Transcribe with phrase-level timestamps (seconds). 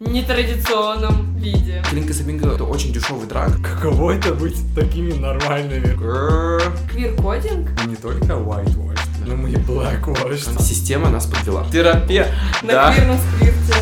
[0.00, 1.82] нетрадиционном виде.
[1.90, 3.50] Клинка Сабинга— это очень дешевый драг.
[3.62, 5.96] Каково это быть такими нормальными?
[6.90, 10.60] Квир-кодинг не только whitewash, но мы и blackwash.
[10.62, 11.66] Система нас подвела.
[11.70, 12.28] Терапия.
[12.62, 12.92] на Да.
[12.92, 13.74] квирном сквирте.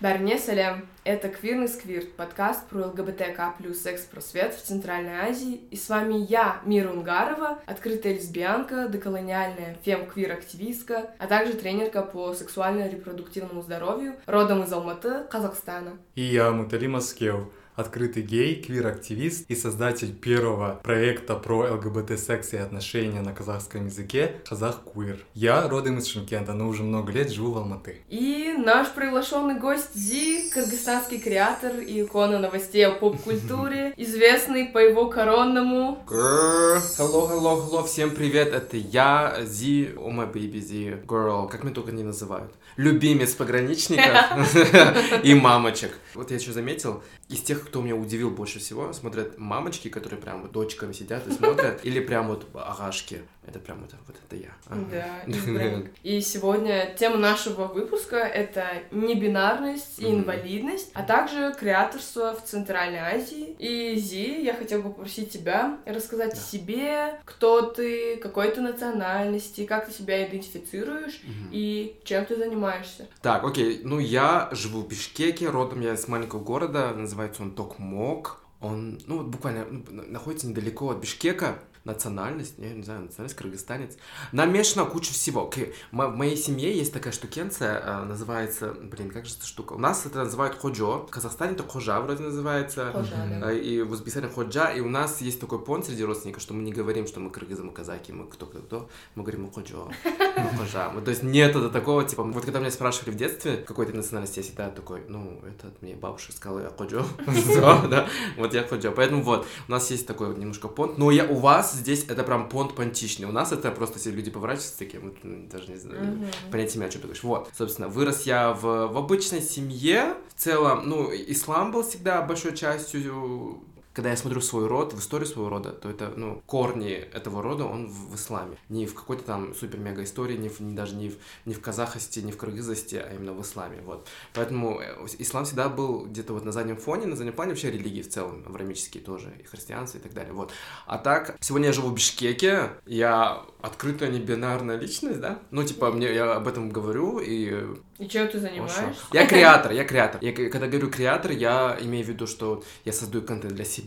[0.00, 0.84] Барне Салям.
[1.04, 5.60] Это Квирный Сквирт, подкаст про ЛГБТК плюс секс-просвет в Центральной Азии.
[5.70, 13.60] И с вами я, Мира Унгарова, открытая лесбиянка, деколониальная фем-квир-активистка, а также тренерка по сексуально-репродуктивному
[13.60, 15.98] здоровью, родом из Алматы, Казахстана.
[16.14, 23.20] И я Мутали Маскев, открытый гей, квир-активист и создатель первого проекта про ЛГБТ-секс и отношения
[23.20, 25.18] на казахском языке «Казах Квир».
[25.34, 28.00] Я родом из Шымкента, но уже много лет живу в Алматы.
[28.08, 35.08] И наш приглашенный гость Зи, кыргызстанский креатор и икона новостей о поп-культуре, известный по его
[35.08, 36.80] коронному Girl.
[36.98, 41.74] Hello, hello, hello, всем привет, это я, Зи, о my baby Зи, girl, как меня
[41.74, 42.52] только не называют.
[42.76, 44.14] Любимец пограничников
[45.24, 45.98] и мамочек.
[46.14, 50.42] Вот я что заметил, из тех, кто меня удивил больше всего, смотрят мамочки, которые прям
[50.42, 53.22] вот дочками сидят и смотрят, или прям вот агашки.
[53.46, 54.52] Это прям вот, вот это я.
[54.68, 54.84] Ага.
[55.26, 55.82] Да.
[56.02, 63.54] И сегодня тема нашего выпуска— это небинарность и инвалидность, а также креаторство в Центральной Азии.
[63.58, 66.38] И Зи, я хотела бы попросить тебя рассказать Да.
[66.38, 71.20] о себе, кто ты, какой ты национальности, как ты себя идентифицируешь
[71.52, 73.08] и чем ты занимаешься.
[73.22, 78.40] Так, окей, ну я живу в Бишкеке, родом я из маленького города, называется он Токмок.
[78.60, 81.58] Он, ну вот буквально ну, на- находится недалеко от Бишкека.
[81.84, 83.96] Национальность, я не знаю, национальность кыргызстанец.
[84.32, 85.50] Намешана куча всего.
[85.90, 89.74] Мо- В моей семье есть такая штукенция, а, называется, блин, как же эта штука?
[89.74, 92.90] У нас это называют ходжо, в Казахстане это хожа вроде называется.
[92.92, 93.48] Хожа, да.
[93.48, 96.62] А, И в Узбекистане ходжа, и у нас есть такой понт среди родственников, что мы
[96.62, 99.76] не говорим, что мы кыргызы, мы казаки, мы кто кто кто, мы говорим мы ходжо,
[100.04, 100.90] мы хожа.
[101.04, 104.38] То есть нет это такого, типа, вот когда меня спрашивали в детстве, какой ты национальности,
[104.38, 107.04] я всегда такой, ну, это мне бабушка сказала, я ходжо,
[107.90, 108.90] да, вот я ходжо.
[108.90, 112.48] Поэтому вот, у нас есть такой немножко понт, но я у вас здесь это прям
[112.48, 115.12] понт понтичный, у нас это просто все люди поворачиваются такие, мы
[115.50, 116.26] даже не знаю, Мгм.
[116.50, 117.22] понятия имею, о чем ты говоришь.
[117.22, 120.14] Вот, собственно, вырос я в, в обычной семье.
[120.34, 123.62] В целом, ну, ислам был всегда большой частью
[123.94, 127.64] когда я смотрю свой род, в историю своего рода, то это, ну, корни этого рода,
[127.64, 128.56] он в, в исламе.
[128.68, 132.18] Не в какой-то там супер-мега истории, не, в, не даже не в, не в казахости,
[132.18, 134.08] не в кыргызости, а именно в исламе, вот.
[134.34, 138.02] Поэтому э, ислам всегда был где-то вот на заднем фоне, на заднем плане вообще религии
[138.02, 140.50] в целом, авраамические тоже, и христианство и так далее, вот.
[140.86, 145.38] А так, сегодня я живу в Бишкеке, я открытая небинарная личность, да?
[145.52, 147.64] Ну, типа, мне, я об этом говорю, и
[147.98, 148.92] И чем ты занимаешься?
[149.12, 150.20] Я креатор, я креатор.
[150.20, 153.83] Я, когда говорю креатор, я имею в виду, что я создаю контент для себя,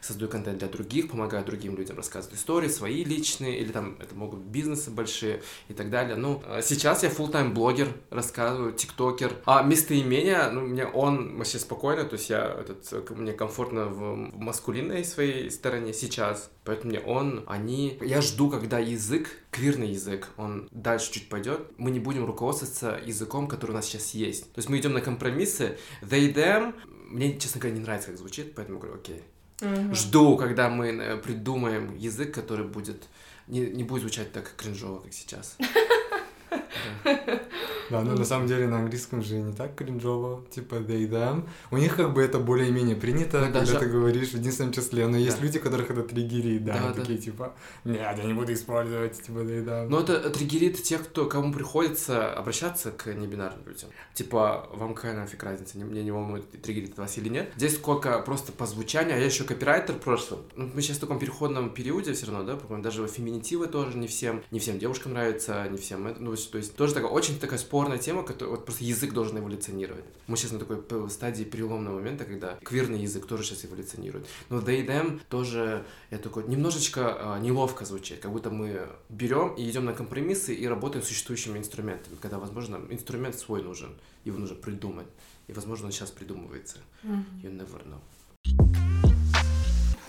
[0.00, 4.40] создаю контент для других, помогаю другим людям рассказывать истории, свои личные, или там это могут
[4.40, 6.16] быть бизнесы большие и так далее.
[6.16, 9.32] Ну, а сейчас я full-time блогер, рассказываю, тиктокер.
[9.46, 15.04] А местоимение, ну, мне он вообще спокойно, то есть я этот, мне комфортно в маскулинной
[15.04, 17.98] своей стороне сейчас, поэтому мне он, они.
[18.00, 23.48] Я жду, когда язык, квирный язык, он дальше чуть пойдет, мы не будем руководствоваться языком,
[23.48, 24.52] который у нас сейчас есть.
[24.52, 26.74] То есть мы идем на компромиссы, they, them,
[27.10, 29.22] мне, честно говоря, не нравится, как звучит, поэтому говорю, окей.
[29.60, 29.94] Мгм.
[29.94, 33.08] Жду, когда мы э, придумаем язык, который будет
[33.46, 35.56] не, не будет звучать так кринжово, как сейчас.
[37.90, 41.48] Да, но на самом деле на английском же не так кринжово, типа they, them.
[41.70, 45.16] У них как бы это более-менее принято, Ну, когда ты говоришь в единственном числе, но
[45.16, 47.54] есть люди, которых это триггерит, да, такие типа,
[47.84, 49.88] нет, я не буду использовать, типа they, them.
[49.88, 53.90] Но это триггерит тех, кто, кому приходится обращаться к небинарным людям.
[54.14, 57.52] Типа, вам какая нафиг разница, не- мне не волнует, триггерит вас или нет.
[57.56, 60.40] Здесь сколько просто по звучанию, а я еще копирайтер в прошлом.
[60.54, 64.42] Ну, мы сейчас в таком переходном периоде все равно, да, даже феминитивы тоже не всем,
[64.50, 67.98] не всем девушкам нравится, не всем это, ну, то есть тоже такая, очень такая спорная
[67.98, 70.04] тема, которая, вот просто язык должен эволюционировать.
[70.26, 74.26] Мы сейчас на такой стадии переломного момента, когда квирный язык тоже сейчас эволюционирует.
[74.48, 79.84] Но them тоже, я такой, немножечко а, неловко звучит, как будто мы берем и идем
[79.84, 85.06] на компромиссы и работаем с существующими инструментами, когда, возможно, инструмент свой нужен, его нужно придумать.
[85.48, 86.78] И, возможно, он сейчас придумывается.
[87.02, 87.24] Мгм.
[87.42, 88.00] You never know.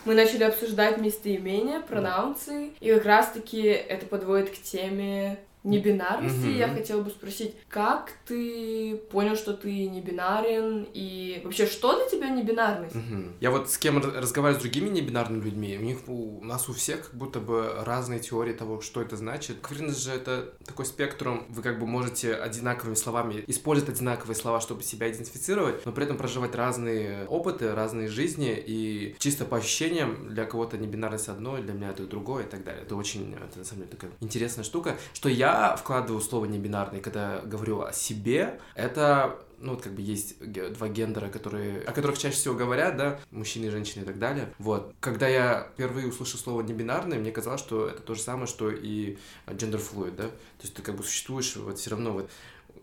[0.04, 6.46] Мы начали обсуждать местоимения, пронаунсы, и как раз-таки это подводит к теме небинарности.
[6.46, 6.56] Мгм.
[6.56, 12.08] Я хотела бы спросить, как ты понял, что ты не бинарен, и вообще, что для
[12.08, 12.94] тебя небинарность?
[12.94, 13.32] Мгм.
[13.40, 16.72] Я вот с кем разговариваю с другими небинарными людьми, у них у у нас у
[16.72, 19.58] всех как будто бы разные теории того, что это значит.
[19.60, 24.82] Квирность же это такой спектрум, вы как бы можете одинаковыми словами использовать одинаковые слова, чтобы
[24.82, 30.44] себя идентифицировать, но при этом проживать разные опыты, разные жизни, и чисто по ощущениям для
[30.44, 32.82] кого-то небинарность одно, для меня это другое и так далее.
[32.82, 37.00] Это очень, это на самом деле такая интересная штука, что я я вкладываю слово небинарный,
[37.00, 40.38] когда говорю о себе, это ну, вот как бы есть
[40.72, 44.52] два гендера, которые, о которых чаще всего говорят, да, мужчины, женщины и так далее.
[44.58, 44.92] Вот.
[44.98, 49.18] Когда я впервые услышал слово небинарный, мне казалось, что это то же самое, что и
[49.46, 52.30] fluid, да, то есть ты как бы существуешь вот все равно вот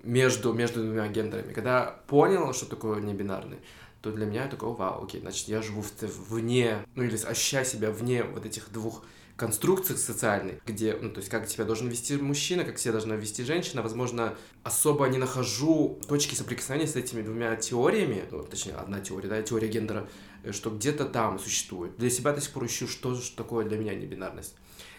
[0.04, 1.52] между, между двумя гендерами.
[1.52, 3.58] Когда понял, что такое небинарный,
[4.02, 8.24] то для меня такое, вау, окей, значит, я живу вне, ну или ощущаю себя вне
[8.24, 9.04] вот этих двух
[9.40, 13.44] конструкциях социальных, где, ну, то есть, как себя должен вести мужчина, как себя должна вести
[13.44, 19.30] женщина, возможно, особо не нахожу точки соприкосновения с этими двумя теориями, ну, точнее, одна теория,
[19.30, 20.08] да, теория гендера,
[20.44, 21.98] э, что где-то там существует.
[21.98, 24.56] Для себя до сих пор ищу, что же такое для меня небинарность.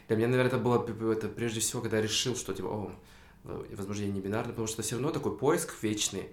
[0.08, 2.92] Для меня, наверное, это было это прежде всего, когда я решил, что, типа, о,
[3.44, 6.31] возможно, я не бинарный, потому что все равно такой поиск вечный,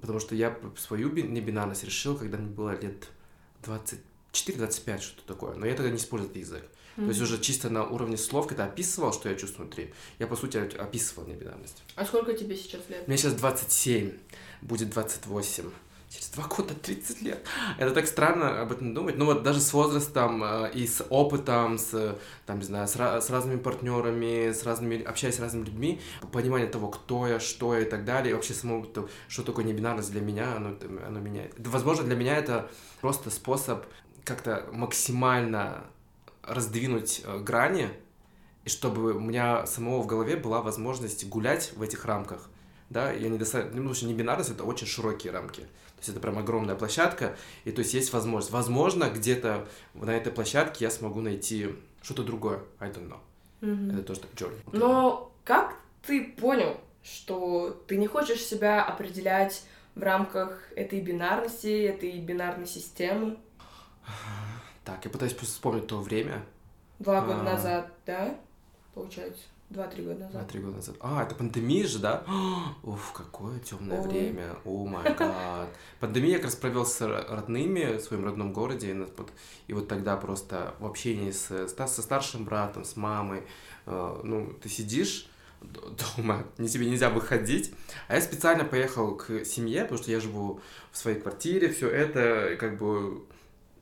[0.00, 3.08] потому что я свою небинарность решил, когда мне было лет
[4.46, 6.62] 24-25, что-то такое, но я тогда не использовал этот язык.
[6.62, 7.02] Mm-hmm.
[7.04, 10.36] То есть уже чисто на уровне слов, когда описывал, что я чувствую внутри, я, по
[10.36, 11.82] сути, описывал небинарность.
[11.94, 13.06] А сколько тебе сейчас лет?
[13.06, 14.12] Мне сейчас 27,
[14.62, 15.70] будет 28
[16.10, 17.44] через два года 30 лет.
[17.76, 19.16] Это так странно об этом думать.
[19.16, 23.30] Ну вот даже с возрастом э, и с опытом, с, там, не знаю, с, с
[23.30, 26.00] разными партнерами, с разными, общаясь с разными людьми,
[26.32, 29.64] понимание того, кто я, что я и так далее, и вообще само, то, что такое
[29.64, 30.76] небинарность для меня, оно,
[31.06, 31.54] оно меняет.
[31.58, 32.70] Возможно, для меня это
[33.00, 33.84] просто способ
[34.28, 35.84] как-то максимально
[36.42, 37.88] раздвинуть э, грани,
[38.64, 42.48] и чтобы у меня самого в голове была возможность гулять в этих рамках.
[42.90, 45.60] Да, я не достаточно, ну, потому что не бинарность это очень широкие рамки.
[45.60, 48.52] То есть это прям огромная площадка, и то есть есть возможность.
[48.52, 52.60] Возможно, где-то на этой площадке я смогу найти что-то другое.
[52.78, 53.18] I don't know.
[53.60, 53.94] Mm-hmm.
[53.94, 54.58] Это тоже так journey.
[54.72, 55.76] Но как
[56.06, 59.64] ты понял, что ты не хочешь себя определять
[59.94, 63.36] в рамках этой бинарности, этой бинарной системы?
[64.84, 66.44] Так, я пытаюсь просто вспомнить то время.
[66.98, 67.44] Два года а...
[67.44, 68.36] назад, да?
[68.94, 69.42] Получается.
[69.70, 70.32] Два-три года назад.
[70.32, 70.96] Два-три года назад.
[71.00, 72.24] А, это пандемия же, да?
[72.82, 74.08] Уф, какое темное Ой.
[74.08, 74.56] время.
[74.64, 75.68] О май гад.
[76.00, 78.96] Пандемия я как раз провел с родными в своем родном городе.
[79.66, 83.42] И вот тогда просто в общении с, со старшим братом, с мамой,
[83.84, 85.28] э, ну, ты сидишь
[85.60, 87.74] дома, не тебе нельзя выходить.
[88.08, 90.60] А я специально поехал к семье, потому что я живу
[90.92, 93.22] в своей квартире, все это, как бы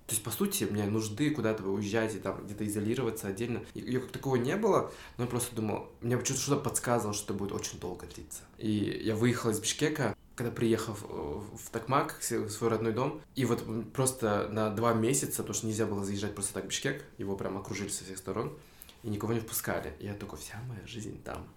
[0.07, 3.63] то есть, по сути, мне нужды куда-то уезжать и там где-то изолироваться отдельно.
[3.75, 7.35] Ее как такого не было, но я просто думал, мне что-то что-то подсказывало, что это
[7.35, 8.43] будет очень долго длиться.
[8.57, 13.65] И я выехал из Бишкека, когда приехал в Токмак, в свой родной дом, и вот
[13.95, 17.59] просто на два месяца, потому что нельзя было заезжать просто так в Бишкек, его прям
[17.59, 18.57] окружили со всех сторон,
[19.03, 19.93] и никого не впускали.
[19.99, 21.49] И я такой, вся моя жизнь там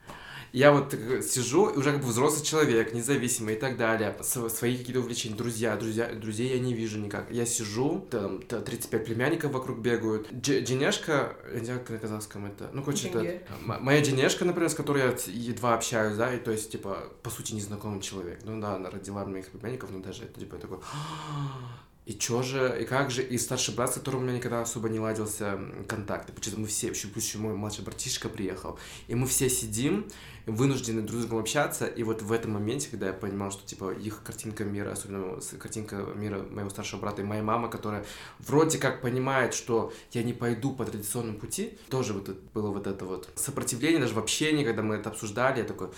[0.51, 4.77] я вот э, сижу, и уже как бы взрослый человек, независимый и так далее, свои
[4.77, 7.31] какие-то увлечения, друзья, друзья, друзей я не вижу никак.
[7.31, 10.27] Я сижу, там 35 племянников вокруг бегают.
[10.31, 14.75] Денежка, я не знаю, как на казахском это, ну, короче, это, моя денежка, например, с
[14.75, 18.39] которой я едва общаюсь, да, и то есть, типа, по сути, незнакомый человек.
[18.43, 20.79] Ну да, она родила моих племянников, но даже это, типа, такой,
[22.09, 24.89] и чё же, и как же, и старший брат, с которым у меня никогда особо
[24.89, 26.33] не ладился контакт.
[26.33, 30.07] Почему мы все, еще плюс мой младший братишка приехал, и мы все сидим,
[30.49, 33.91] вынуждены друг с другом общаться, и вот в этом моменте, когда я понимал, что, типа,
[33.91, 38.05] их картинка мира, особенно картинка мира моего старшего брата и моя мама, которая
[38.39, 43.05] вроде как понимает, что я не пойду по традиционному пути, тоже вот было вот это
[43.05, 45.89] вот сопротивление даже в общении, когда мы это обсуждали, я такой,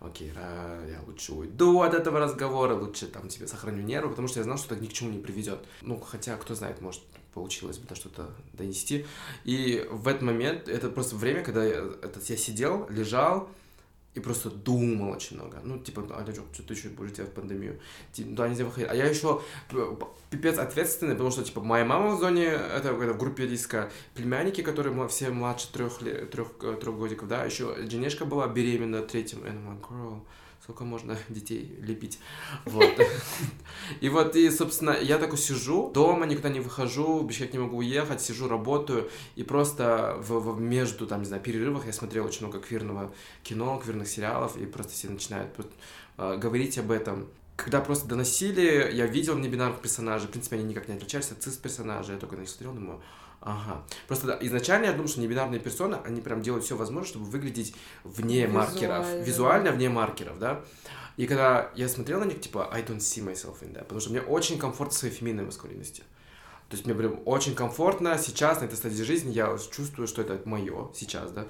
[0.00, 4.44] окей, я лучше уйду от этого разговора, лучше там тебе сохраню нервы, потому что я
[4.44, 5.60] знал, что это ни к чему не приведет.
[5.82, 7.02] Ну, хотя, кто знает, может,
[7.34, 9.06] получилось бы до что-то донести.
[9.44, 13.48] И в этот момент, это просто время, когда я, этот, я сидел, лежал,
[14.14, 15.60] и просто думал очень много.
[15.62, 17.78] Ну, типа, а что, что ты еще будешь делать в пандемию?
[18.14, 18.90] Туда нельзя выходить.
[18.90, 19.42] А я еще
[20.30, 25.08] пипец ответственный, потому что, типа, моя мама в зоне, это, в группе риска, племянники, которые
[25.08, 29.78] все младше трех, трех, трех годиков, да, еще Денежка была беременна третьим, и я думаю,
[29.78, 30.20] girl,
[30.68, 32.18] сколько можно детей лепить.
[32.66, 32.92] Вот.
[34.02, 37.78] И вот, и, собственно, я такой сижу, дома никуда не выхожу, в Бишкек не могу
[37.78, 42.46] уехать, сижу, работаю, и просто в, в, между, там, не знаю, перерывах я смотрел очень
[42.46, 43.10] много квирного
[43.42, 45.48] кино, квирных сериалов, и просто все начинают
[46.18, 50.86] э, говорить об этом когда просто доносили, я видел небинарных персонажей, в принципе, они никак
[50.86, 53.00] не отличались от цис-персонажей, я только на них смотрел, думаю,
[53.40, 53.82] Ага.
[54.08, 57.74] Просто да, изначально я думал, что небинарные персоны, они прям делают все возможное, чтобы выглядеть
[58.04, 58.58] вне Визуально.
[58.58, 59.26] маркеров.
[59.26, 60.60] Визуально вне маркеров, да.
[61.16, 64.10] И когда я смотрел на них, типа, I don't see myself in that, потому что
[64.10, 66.02] мне очень комфортно своей феминной маскулинности.
[66.68, 70.40] То есть мне прям очень комфортно сейчас, на этой стадии жизни, я чувствую, что это
[70.44, 71.46] мое сейчас, да.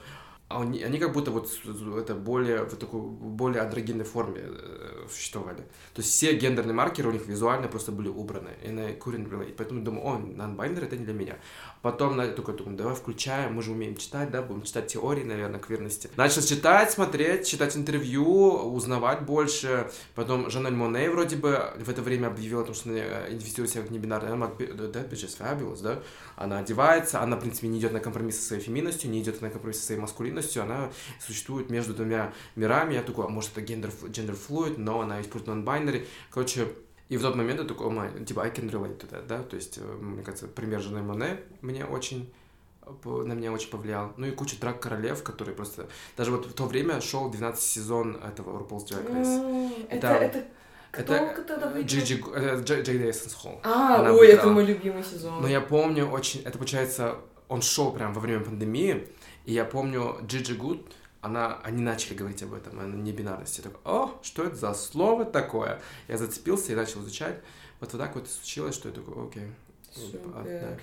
[0.48, 1.50] А они, они как будто вот
[1.98, 5.58] это более в такой более андрогенной форме э, существовали.
[5.58, 8.50] То есть все гендерные маркеры у них визуально просто были убраны.
[8.64, 9.54] И на couldn't relate.
[9.58, 11.36] Поэтому думаю, о, non-binary это не для меня.
[11.82, 15.60] Потом на, такой думаю, давай включаем, мы же умеем читать, да, будем читать теории, наверное,
[15.60, 16.08] кверности.
[16.16, 18.24] Начал читать, смотреть, читать интервью,
[18.72, 19.90] узнавать больше.
[20.14, 23.82] Потом Жанель Моне вроде бы в это время объявила, потому что она э, идентифицирует себя
[23.82, 24.32] как небинарная.
[24.32, 26.02] Она that bitch is fabulous, да?
[26.36, 29.50] Она одевается, она, в принципе, не идет на компромисс со своей феминностью, не идет на
[29.50, 30.90] компромисс со своей маскулинностью, она
[31.20, 32.94] существует между двумя мирами.
[32.94, 36.06] Я такой, а может это гендер, gender fluid, но она использует non-binary.
[36.30, 36.68] Короче,
[37.08, 39.56] и в тот момент я такой, о, типа, I can relate to that, да, то
[39.56, 42.30] есть, э, мне кажется, пример жены Моне мне очень
[43.04, 44.12] на меня очень повлиял.
[44.16, 45.88] Ну и куча драк королев, которые просто...
[46.16, 49.86] Даже вот в то время шел 12 сезон этого RuPaul's Drag Race.
[49.90, 50.44] Это, это,
[50.90, 52.22] кто это тогда Джиджи,
[52.62, 53.60] Джей Дейсонс Холл.
[53.62, 54.38] А, Она ой, выиграла.
[54.38, 55.42] это мой любимый сезон.
[55.42, 56.40] Но я помню очень...
[56.42, 57.16] Это, получается,
[57.48, 59.06] он шел прям во время пандемии,
[59.48, 63.62] и я помню Джиджи Гуд, она, они начали говорить об этом, о небинарности.
[63.64, 65.80] Я такой, о, что это за слово такое?
[66.06, 67.36] Я зацепился и начал изучать.
[67.80, 69.48] Вот вот так вот случилось, что я такой, окей.
[69.94, 70.78] Супер.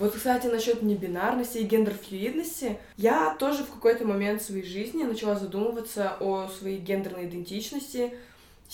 [0.00, 6.16] Вот, кстати, насчет небинарности и гендерфлюидности, я тоже в какой-то момент своей жизни начала задумываться
[6.18, 8.14] о своей гендерной идентичности.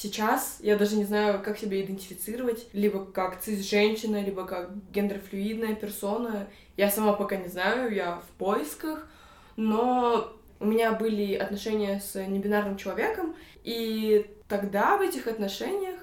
[0.01, 6.47] Сейчас я даже не знаю, как себя идентифицировать, либо как цис-женщина, либо как гендерфлюидная персона.
[6.77, 9.09] Я сама пока не знаю, я в поисках,
[9.57, 15.99] но у меня были отношения с небинарным человеком, и тогда в этих отношениях,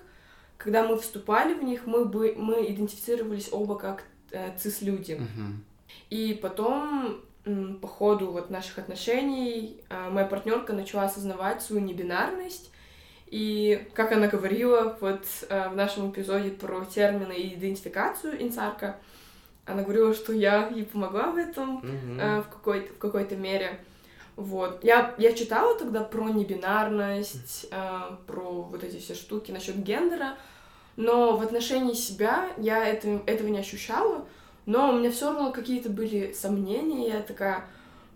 [0.57, 5.13] когда мы вступали в них, мы, бы, мы идентифицировались оба как э, цис-люди.
[5.13, 5.53] Uh-huh.
[6.09, 7.21] И потом,
[7.81, 12.71] по ходу вот наших отношений, э, моя партнерка начала осознавать свою небинарность,
[13.35, 18.95] и, как она говорила вот э, в нашем эпизоде про термины и идентификацию инсарка,
[19.65, 22.17] она говорила, что я ей помогла в этом mm-hmm.
[22.21, 23.81] э, в, какой-то, в какой-то мере.
[24.37, 24.81] Вот.
[24.85, 30.37] Я, я читала тогда про небинарность, э, про вот эти все штуки насчет гендера,
[30.95, 34.25] но в отношении себя я это, этого не ощущала,
[34.65, 37.65] но у меня все равно какие-то были сомнения, я такая,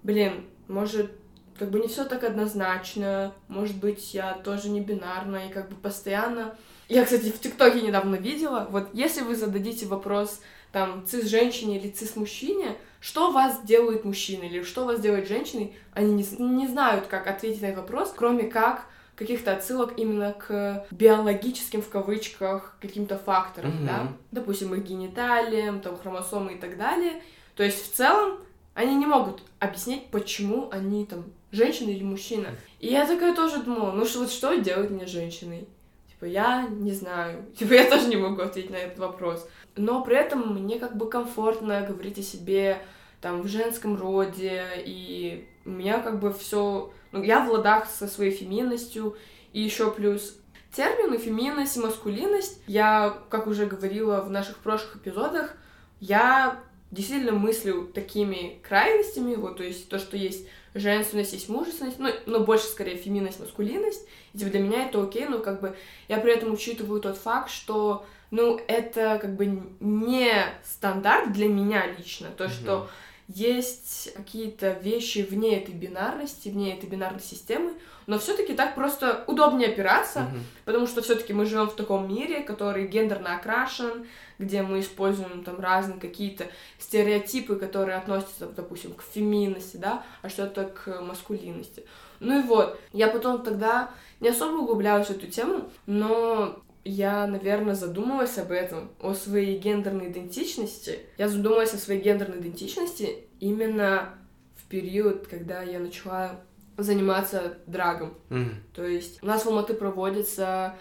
[0.02, 1.12] блин, может,
[1.60, 5.76] как бы не все так однозначно, может быть, я тоже не бинарная, и как бы
[5.76, 6.56] постоянно...
[6.88, 12.78] Я, кстати, в ТикТоке недавно видела, вот если вы зададите вопрос там цис-женщине или цис-мужчине,
[13.02, 17.62] что вас делает мужчиной или что вас делает женщиной, они не, не знают, как ответить
[17.62, 18.86] на этот вопрос, кроме как
[19.16, 23.86] каких-то отсылок именно к биологическим, в кавычках, каким-то факторам, mm-hmm.
[23.86, 27.22] да, допустим, их гениталиям, там, хромосомы и так далее.
[27.56, 28.40] То есть в целом
[28.76, 32.50] они не могут объяснить, почему они там женщина или мужчина.
[32.80, 35.68] И я такая тоже думала, ну что, вот что делать мне женщиной?
[36.10, 37.46] Типа, я не знаю.
[37.58, 39.48] Типа, я тоже не могу ответить на этот вопрос
[39.80, 42.82] но при этом мне как бы комфортно говорить о себе
[43.22, 48.08] там в женском роде, и у меня как бы все, ну, я в ладах со
[48.08, 49.18] своей феминностью,
[49.54, 50.38] и еще плюс
[50.74, 55.56] термины феминность и маскулинность, я, как уже говорила в наших прошлых эпизодах,
[56.00, 56.60] я
[56.92, 62.40] действительно мыслю такими крайностями, вот, то есть то, что есть женственность, есть мужественность, ну, но
[62.42, 65.76] больше скорее феминность, маскулинность, и типа для меня это окей, но как бы
[66.08, 70.32] я при этом учитываю тот факт, что ну, это как бы не
[70.64, 72.50] стандарт для меня лично, то, mm-hmm.
[72.50, 72.90] что
[73.30, 77.74] есть какие-то вещи вне этой бинарности, вне этой бинарной системы,
[78.08, 80.40] но все-таки так просто удобнее опираться, mm-hmm.
[80.66, 84.08] потому что все-таки мы живем в таком мире, который гендерно окрашен,
[84.40, 86.48] где мы используем там разные какие-то
[86.80, 91.86] стереотипы, которые относятся, допустим, к феминности, да, а что-то к маскулинности.
[92.20, 97.76] Ну и вот, я потом тогда не особо углублялась в эту тему, но я, наверное,
[97.76, 101.00] задумалась об этом, о своей гендерной идентичности.
[101.18, 104.16] Я задумалась о своей гендерной идентичности именно
[104.56, 106.42] в период, когда я начала
[106.78, 108.14] заниматься драгом.
[108.30, 108.56] Mm.
[108.74, 110.76] То есть у нас в Алматы проводятся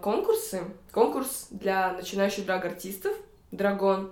[0.00, 0.62] конкурсы.
[0.92, 3.16] Конкурс для начинающих драг-артистов,
[3.50, 4.10] Драгон.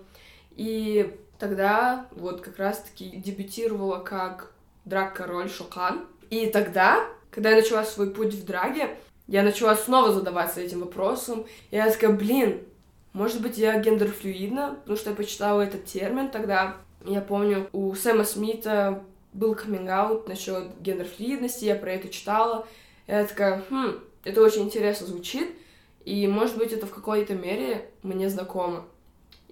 [0.53, 4.53] И тогда вот как раз-таки дебютировала как
[4.85, 6.07] драг-король Шокан.
[6.31, 8.97] И тогда, когда я начала свой путь в драге,
[9.33, 11.47] я начала снова задаваться этим вопросом.
[11.71, 12.61] И я такая, блин,
[13.15, 16.77] может быть, я гендерфлюидна, потому что я почитала этот термин тогда.
[17.07, 22.67] Я помню, у Сэма Смита был каминг насчет гендерфлюидности, я про это читала.
[23.07, 25.51] И я такая, хм, это очень интересно звучит,
[26.05, 28.85] и, может быть, это в какой-то мере мне знакомо.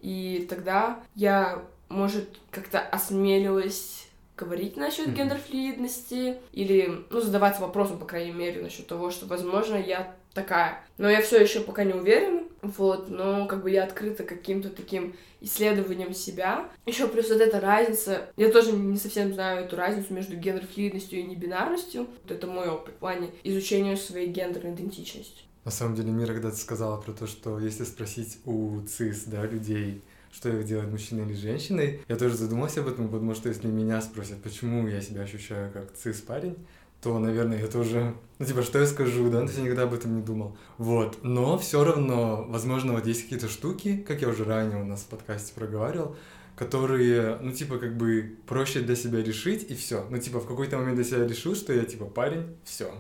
[0.03, 4.10] И тогда я, может, как-то осмелилась
[4.41, 5.15] говорить насчет mm-hmm.
[5.15, 10.83] гендерфлюидности или, ну, задаваться вопросом, по крайней мере, насчет того, что, возможно, я такая.
[10.99, 12.45] Но я все еще пока не уверена.
[12.63, 16.69] Вот, но как бы я открыта каким-то таким исследованием себя.
[16.85, 21.25] Еще плюс вот эта разница, я тоже не совсем знаю эту разницу между гендерфлюидностью и
[21.25, 22.07] небинарностью.
[22.23, 25.45] Вот это мой опыт в плане изучения своей гендерной идентичности.
[25.65, 30.03] На самом деле, Мира когда-то сказала про то, что если спросить у цис, да, людей,
[30.33, 34.01] что их делает мужчиной или женщиной, я тоже задумался об этом, потому что если меня
[34.01, 36.57] спросят, почему я себя ощущаю как цис-парень,
[37.03, 39.95] то, наверное, я тоже, ну, типа, что я скажу, да, то есть я никогда об
[39.95, 40.57] этом не думал.
[40.77, 45.01] Вот, но все равно, возможно, вот есть какие-то штуки, как я уже ранее у нас
[45.01, 46.17] в подкасте проговаривал,
[46.57, 50.07] которые, ну, типа, как бы проще для себя решить, и все.
[50.11, 52.93] Ну, типа, в какой-то момент для себя решил, что я, типа, парень, все.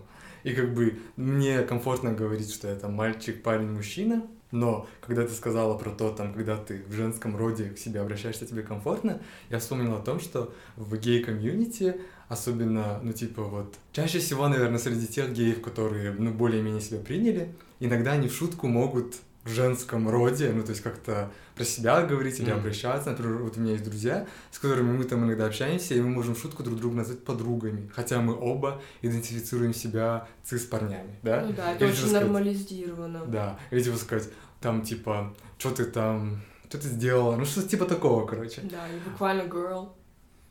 [0.44, 5.33] И как бы мне комфортно говорить, что я там мальчик, парень, мужчина, но когда ты
[5.33, 9.59] сказала про то, там, когда ты в женском роде к себе обращаешься, тебе комфортно, я
[9.59, 15.33] вспомнил о том, что в гей-комьюнити, особенно, ну, типа, вот, чаще всего, наверное, среди тех
[15.33, 20.62] геев, которые, ну, более-менее себя приняли, иногда они в шутку могут в женском роде, ну,
[20.62, 22.59] то есть как-то про себя говорить или mm.
[22.59, 23.11] обращаться.
[23.11, 26.37] Например, вот у меня есть друзья, с которыми мы там иногда общаемся, и мы можем
[26.37, 31.44] шутку друг друга назвать подругами, хотя мы оба идентифицируем себя цис-парнями, да?
[31.47, 33.26] Ну да, это или, очень сказать, нормализировано.
[33.26, 34.28] Да, или типа сказать,
[34.61, 38.61] там, типа, что ты там, что ты сделала, ну, что-то типа такого, короче.
[38.62, 39.88] Да, и буквально girl.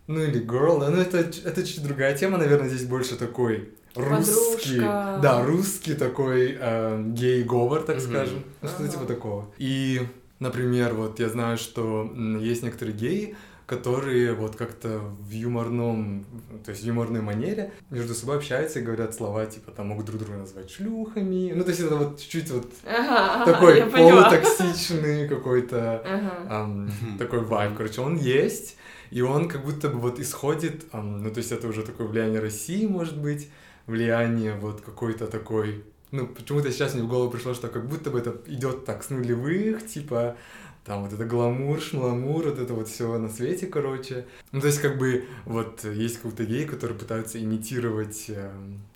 [0.08, 4.80] Ну, или girl, да, ну, это, это чуть другая тема, наверное, здесь больше такой русский,
[4.80, 5.20] Подружка.
[5.22, 8.10] да, русский такой э, гей-говор, так mm-hmm.
[8.10, 8.92] скажем, ну, что-то ага.
[8.92, 9.52] типа такого.
[9.58, 10.02] И,
[10.40, 13.36] например, вот я знаю, что есть некоторые геи,
[13.70, 16.26] которые вот как-то в юморном,
[16.66, 20.22] то есть в юморной манере между собой общаются и говорят слова, типа, там могут друг
[20.22, 21.54] друга назвать шлюхами.
[21.54, 26.64] Ну, то есть это вот чуть-чуть вот ага, такой полутоксичный какой-то ага.
[26.64, 27.78] эм, такой вайб.
[27.78, 28.76] Короче, он есть,
[29.12, 32.40] и он как будто бы вот исходит, эм, ну, то есть это уже такое влияние
[32.40, 33.52] России, может быть,
[33.90, 38.20] влияние вот какой-то такой ну, почему-то сейчас мне в голову пришло, что как будто бы
[38.20, 40.38] это идет так с нулевых, типа,
[40.84, 44.26] там вот это гламур, шмламур, вот это вот все на свете, короче.
[44.52, 48.52] Ну, то есть, как бы, вот есть какой-то гей, которые пытаются имитировать э,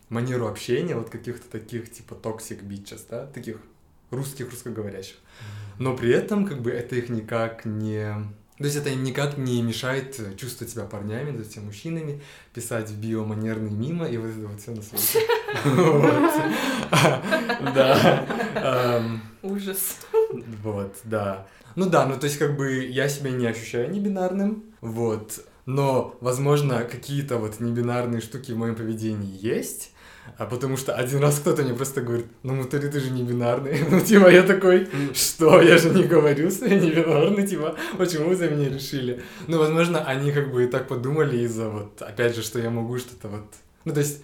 [0.09, 3.57] манеру общения вот каких-то таких, типа, toxic bitches, да, таких
[4.09, 5.17] русских, русскоговорящих.
[5.77, 8.15] Но при этом, как бы, это их никак не...
[8.63, 12.21] То есть это им никак не мешает чувствовать себя парнями, то есть мужчинами,
[12.53, 15.19] писать в био манерный мимо и вот это вот все на свете.
[17.75, 18.25] Да.
[18.55, 19.21] Эм.
[19.41, 19.97] Ужас.
[20.63, 21.45] Вот, да.
[21.75, 25.45] Ну да, ну то есть как бы я себя не ощущаю небинарным, вот.
[25.65, 29.91] Но, возможно, какие-то вот небинарные штуки в моем поведении есть,
[30.37, 33.79] а потому что один раз кто-то мне просто говорит, ну, Мутали, ты же не бинарный.
[33.89, 35.61] Ну, типа, я такой, что?
[35.61, 39.21] Я же не говорю, что я не бинарный, типа, почему вы за меня решили?
[39.47, 42.97] Ну, возможно, они как бы и так подумали из-за вот, опять же, что я могу
[42.97, 43.45] что-то вот...
[43.85, 44.23] Ну, то есть,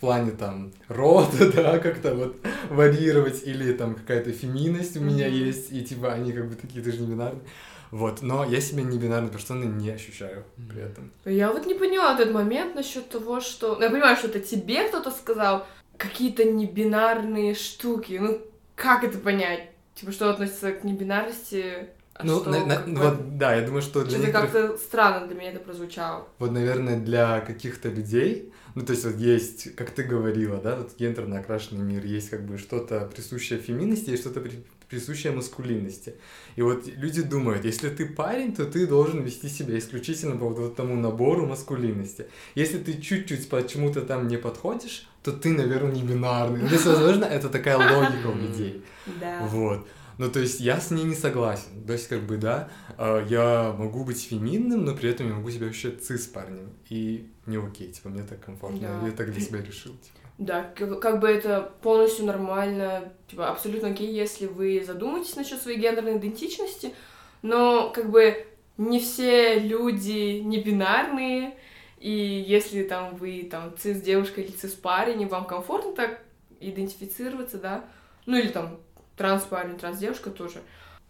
[0.00, 2.36] плане там рода, да, как-то вот
[2.70, 6.90] варьировать, или там какая-то феминность у меня есть, и типа они как бы такие, ты
[6.90, 7.42] же не бинарный.
[7.90, 11.10] Вот, но я себя не бинарной персоной не ощущаю при этом.
[11.24, 13.76] Я вот не поняла этот момент насчет того, что...
[13.76, 18.18] Ну, я понимаю, что это тебе кто-то сказал, какие-то небинарные штуки.
[18.20, 18.40] Ну,
[18.76, 19.70] как это понять?
[19.94, 22.94] Типа, что относится к небинарности, а ну, что, на, на, бы...
[22.94, 24.52] вот, да, я думаю, что для Что-то некоторых...
[24.52, 26.28] как-то странно для меня это прозвучало.
[26.38, 30.96] Вот, наверное, для каких-то людей, ну, то есть вот есть, как ты говорила, да, вот
[30.98, 36.14] гендерно окрашенный мир, есть как бы что-то присущее феминности, есть что-то при, присущее маскулинности.
[36.56, 40.76] И вот люди думают, если ты парень, то ты должен вести себя исключительно по вот
[40.76, 42.26] тому набору маскулинности.
[42.56, 46.62] Если ты чуть-чуть почему-то там не подходишь, то ты, наверное, не бинарный.
[46.62, 48.82] Ну, есть, возможно, это такая логика у людей.
[49.20, 49.46] Да.
[49.46, 49.86] Вот.
[50.18, 51.84] Ну, то есть я с ней не согласен.
[51.86, 55.50] То есть, как бы, да, а, я могу быть феминным, но при этом я могу
[55.50, 56.70] себя ощущать цис парнем.
[56.90, 58.80] И не окей, типа, мне так комфортно.
[59.00, 59.06] Да.
[59.06, 60.19] Я так для себя решил, типа.
[60.40, 66.16] Да, как бы это полностью нормально, типа, абсолютно окей, если вы задумаетесь насчет своей гендерной
[66.16, 66.94] идентичности,
[67.42, 68.46] но как бы
[68.78, 71.58] не все люди не бинарные,
[71.98, 76.22] и если там вы там цис девушка или цис парень, и вам комфортно так
[76.58, 77.84] идентифицироваться, да,
[78.24, 78.80] ну или там
[79.18, 80.62] транс-парень, транс-девушка тоже.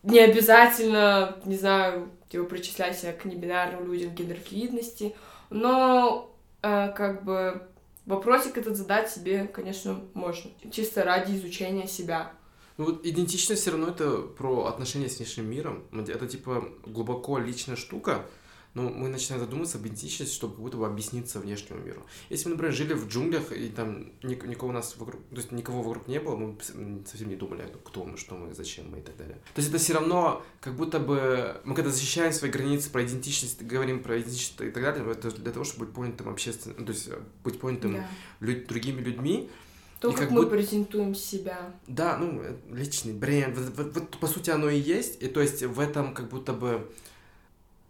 [0.02, 5.14] Не обязательно, не знаю, типа, причислять себя к небинарным людям, гендерфлюидности,
[5.50, 7.69] но э, как бы
[8.10, 10.50] вопросик этот задать себе, конечно, можно.
[10.70, 12.32] Чисто ради изучения себя.
[12.76, 15.84] Ну вот идентичность все равно это про отношения с внешним миром.
[15.92, 18.26] Это типа глубоко личная штука,
[18.74, 22.06] но ну, мы начинаем задумываться об идентичности, чтобы как будто бы объясниться внешнему миру.
[22.28, 25.83] Если мы, например, жили в джунглях, и там никого у нас вокруг, то есть никого
[25.83, 26.56] вокруг не было, мы
[27.04, 29.37] совсем не думали, кто мы, что мы, зачем мы и так далее.
[29.54, 33.61] То есть это все равно, как будто бы, мы когда защищаем свои границы про идентичность,
[33.62, 36.92] говорим про идентичность и так далее, это для того, чтобы быть понятым общественно, ну, то
[36.92, 37.09] есть
[37.42, 38.06] быть понятым yeah.
[38.38, 39.50] люд, другими людьми,
[39.98, 41.74] То, И как, как мы будто- презентуем себя.
[41.87, 43.59] Да, ну, э, личный бренд.
[43.59, 45.22] Вот, вот- вот, по сути оно и есть.
[45.22, 46.90] И то есть в этом как будто бы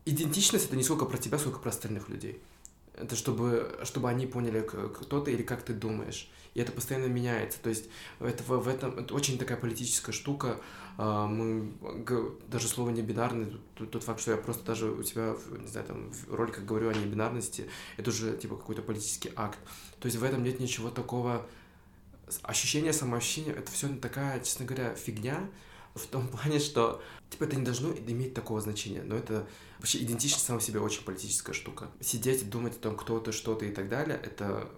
[0.04, 2.40] идентичность это не сколько про тебя, сколько про остальных людей.
[2.94, 6.28] Это чтобы, чтобы они поняли, кто ты или как ты думаешь.
[6.54, 7.58] И это постоянно меняется.
[7.62, 7.86] То есть
[8.18, 10.60] это, в, этом это очень такая политическая штука.
[10.98, 11.72] А, Мы
[12.48, 15.86] даже слово не бинарный, тот, тот факт, что я просто даже у тебя, не знаю,
[15.86, 19.58] там в роликах говорю о небинарности, это уже типа какой-то политический акт.
[20.00, 21.46] То есть в этом нет ничего такого
[22.42, 25.48] ощущение, самоощущение, это все такая, честно говоря, фигня
[25.94, 29.46] в том плане, что типа это не должно иметь такого значения, но это
[29.80, 31.90] вообще идентичность сама себе очень политическая штука.
[32.00, 34.70] Сидеть и думать о том, кто ты, что ты и так далее, это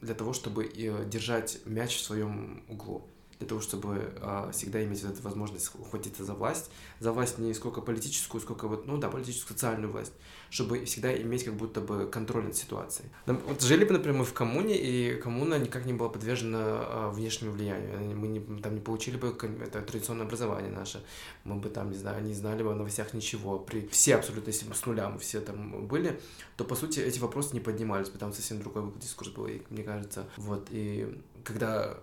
[0.00, 3.06] для того, чтобы э, держать мяч в своем углу
[3.38, 7.54] для того, чтобы а, всегда иметь вот эту возможность ухватиться за власть, за власть не
[7.54, 10.12] сколько политическую, сколько вот, ну да, политическую, социальную власть,
[10.50, 13.08] чтобы всегда иметь как будто бы контроль над ситуацией.
[13.26, 17.52] Вот жили бы, например, мы в коммуне, и коммуна никак не была подвержена а, внешнему
[17.52, 18.16] влиянию.
[18.16, 19.28] Мы не, там не получили бы
[19.62, 21.04] это традиционное образование наше.
[21.44, 23.58] Мы бы там, не знаю, не знали бы о новостях ничего.
[23.58, 26.20] При все абсолютно, если бы с нуля мы все там были,
[26.56, 28.18] то, по сути, эти вопросы не поднимались бы.
[28.18, 30.26] Там совсем другой дискурс был, и, мне кажется.
[30.36, 31.98] Вот, и когда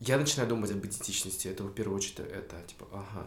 [0.00, 3.26] я начинаю думать об идентичности, это в первую очередь это, типа, ага,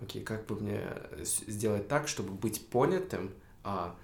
[0.00, 0.82] окей, как бы мне
[1.22, 3.96] с- сделать так, чтобы быть понятым, а,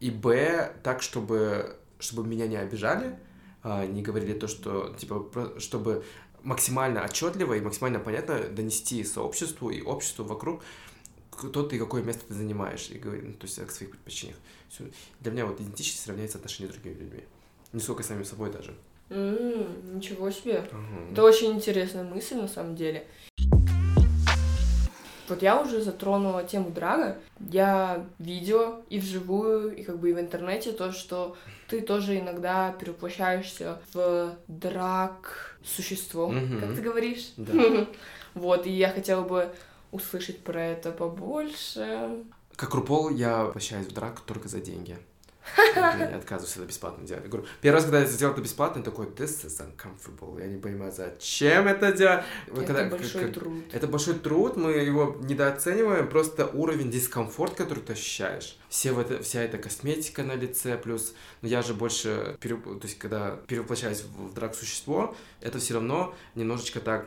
[0.00, 3.18] и б, так, чтобы, чтобы меня не обижали,
[3.62, 6.04] а, не говорили то, что, типа, про- чтобы
[6.42, 10.62] максимально отчетливо и максимально понятно донести сообществу и обществу вокруг,
[11.30, 14.38] кто ты и какое место ты занимаешь, и говорить, ну, то есть о своих предпочтениях.
[15.20, 17.24] Для меня вот идентичность равняется отношению с другими людьми.
[17.72, 18.76] Не сколько самим собой даже.
[19.10, 20.64] М, ничего себе.
[20.70, 21.12] Ага.
[21.12, 23.06] Это очень интересная мысль, на самом деле.
[25.28, 27.18] Вот я уже затронула тему драга.
[27.50, 31.36] Я видела и вживую, и как бы и в интернете то, что
[31.68, 36.60] ты тоже иногда перевоплощаешься в драг существо, Мгм.
[36.60, 37.32] как ты говоришь.
[37.36, 37.52] Да.
[38.34, 39.50] Вот, и я хотела бы
[39.90, 42.24] услышать про это побольше.
[42.56, 44.96] Как Рупол я воплощаюсь в драку только за деньги.
[45.56, 47.24] Я отказываюсь это бесплатно делать.
[47.24, 50.40] Я говорю, первый раз, когда я сделал это бесплатно, я такой, this is uncomfortable.
[50.40, 52.24] Я не понимаю, зачем это делать.
[52.48, 53.64] Вот это когда- большой как- труд.
[53.72, 58.58] Это большой труд, мы его недооцениваем, просто уровень дискомфорт, который ты ощущаешь.
[58.68, 62.80] Все в это, вся эта косметика на лице, плюс, ну я же больше, пере- то
[62.82, 67.06] есть когда перевоплощаюсь в, в драг-существо, это все равно немножечко так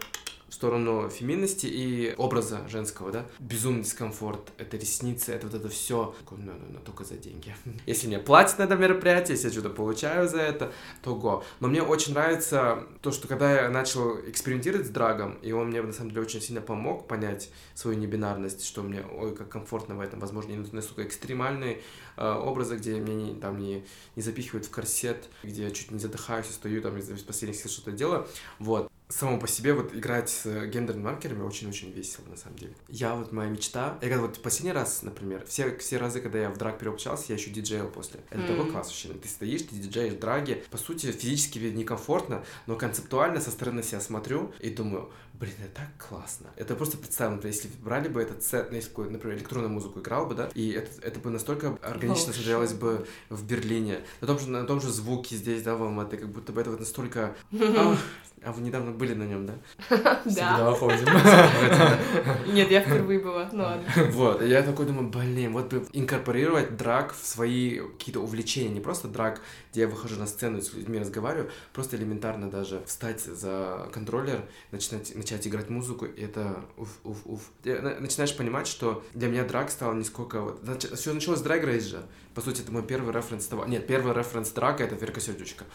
[0.52, 3.26] в сторону феминности и образа женского, да.
[3.40, 6.14] Безумный дискомфорт, это ресницы, это вот это все.
[6.30, 7.56] Ну, ну, ну, только за деньги.
[7.86, 11.46] Если мне платят на это мероприятие, если я что-то получаю за это, то го.
[11.62, 15.82] Но мне очень нравится то, что когда я начал экспериментировать с драгом, и он мне
[15.82, 20.02] на самом деле очень сильно помог понять свою небинарность, что мне, ой, как комфортно в
[20.02, 21.82] этом, возможно, не настолько экстремальные
[22.18, 23.86] э, образы, где меня не, там не,
[24.18, 27.94] не запихивают в корсет, где я чуть не задыхаюсь стою там из последних сил что-то
[27.94, 28.28] делаю.
[28.60, 28.92] Вот.
[29.12, 32.74] Само по себе вот играть с э, гендерными маркерами очень-очень весело, на самом деле.
[32.88, 33.98] Я вот, моя мечта...
[34.02, 37.36] Я когда вот последний раз, например, все, все разы, когда я в драг переобщался, я
[37.36, 38.22] еще диджейл после.
[38.30, 38.48] Это Мгм.
[38.56, 39.10] такой класс вообще.
[39.10, 40.64] Ты стоишь, ты диджеешь драги.
[40.72, 46.08] По сути, физически некомфортно, но концептуально со стороны себя смотрю и думаю, блин, это так
[46.10, 46.48] классно.
[46.56, 50.36] Это просто представим, например, если брали бы этот сет, если например, электронную музыку играл бы,
[50.36, 52.34] да, и это, это бы настолько органично Волшебно.
[52.34, 54.02] смотрелось бы в Берлине.
[54.22, 56.70] На том же, на том же звуке здесь, да, в Алматы, как будто бы это
[56.72, 57.36] вот настолько...
[58.44, 59.54] А, вы недавно были на нем, да?
[60.26, 60.72] Да.
[60.74, 61.06] Ходим.
[62.54, 63.48] Нет, я впервые была.
[63.52, 63.86] Ну ладно.
[64.12, 69.08] Вот, я такой думаю, блин, вот бы инкорпорировать драг в свои какие-то увлечения, не просто
[69.08, 73.88] драг, где я выхожу на сцену и с людьми разговариваю, просто элементарно даже встать за
[73.94, 77.42] контроллер, начинать, начать играть музыку, и это уф, уф, уф.
[77.64, 80.62] Начинаешь понимать, что для меня драг стал не сколько вот...
[80.96, 82.04] Все началось с драг рейс же.
[82.34, 83.66] По сути, это мой первый референс того...
[83.66, 85.66] Нет, первый референс драга— это Верка Сердючка.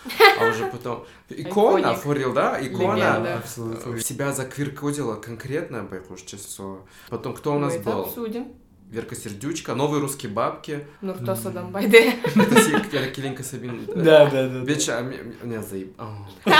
[0.40, 1.04] А уже потом...
[1.28, 2.58] Икона, real, да?
[2.60, 3.42] Икона.
[3.56, 6.80] В себя заквиркодила конкретно, честное слово.
[7.08, 8.00] Потом, кто у нас был?
[8.02, 8.54] обсудим.
[8.96, 10.86] Верка Сердючка, новые русские бабки.
[11.02, 11.36] Ну, кто Мгм.
[11.36, 12.14] Садам Байде?
[12.34, 13.84] Это Килинка Сабин.
[13.94, 14.58] Да, да, да.
[14.60, 15.88] Веча, а меня заеб...
[16.46, 16.50] Или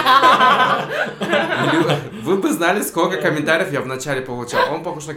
[2.20, 4.70] Вы бы знали, сколько комментариев я вначале получал.
[4.75, 5.14] Он похож на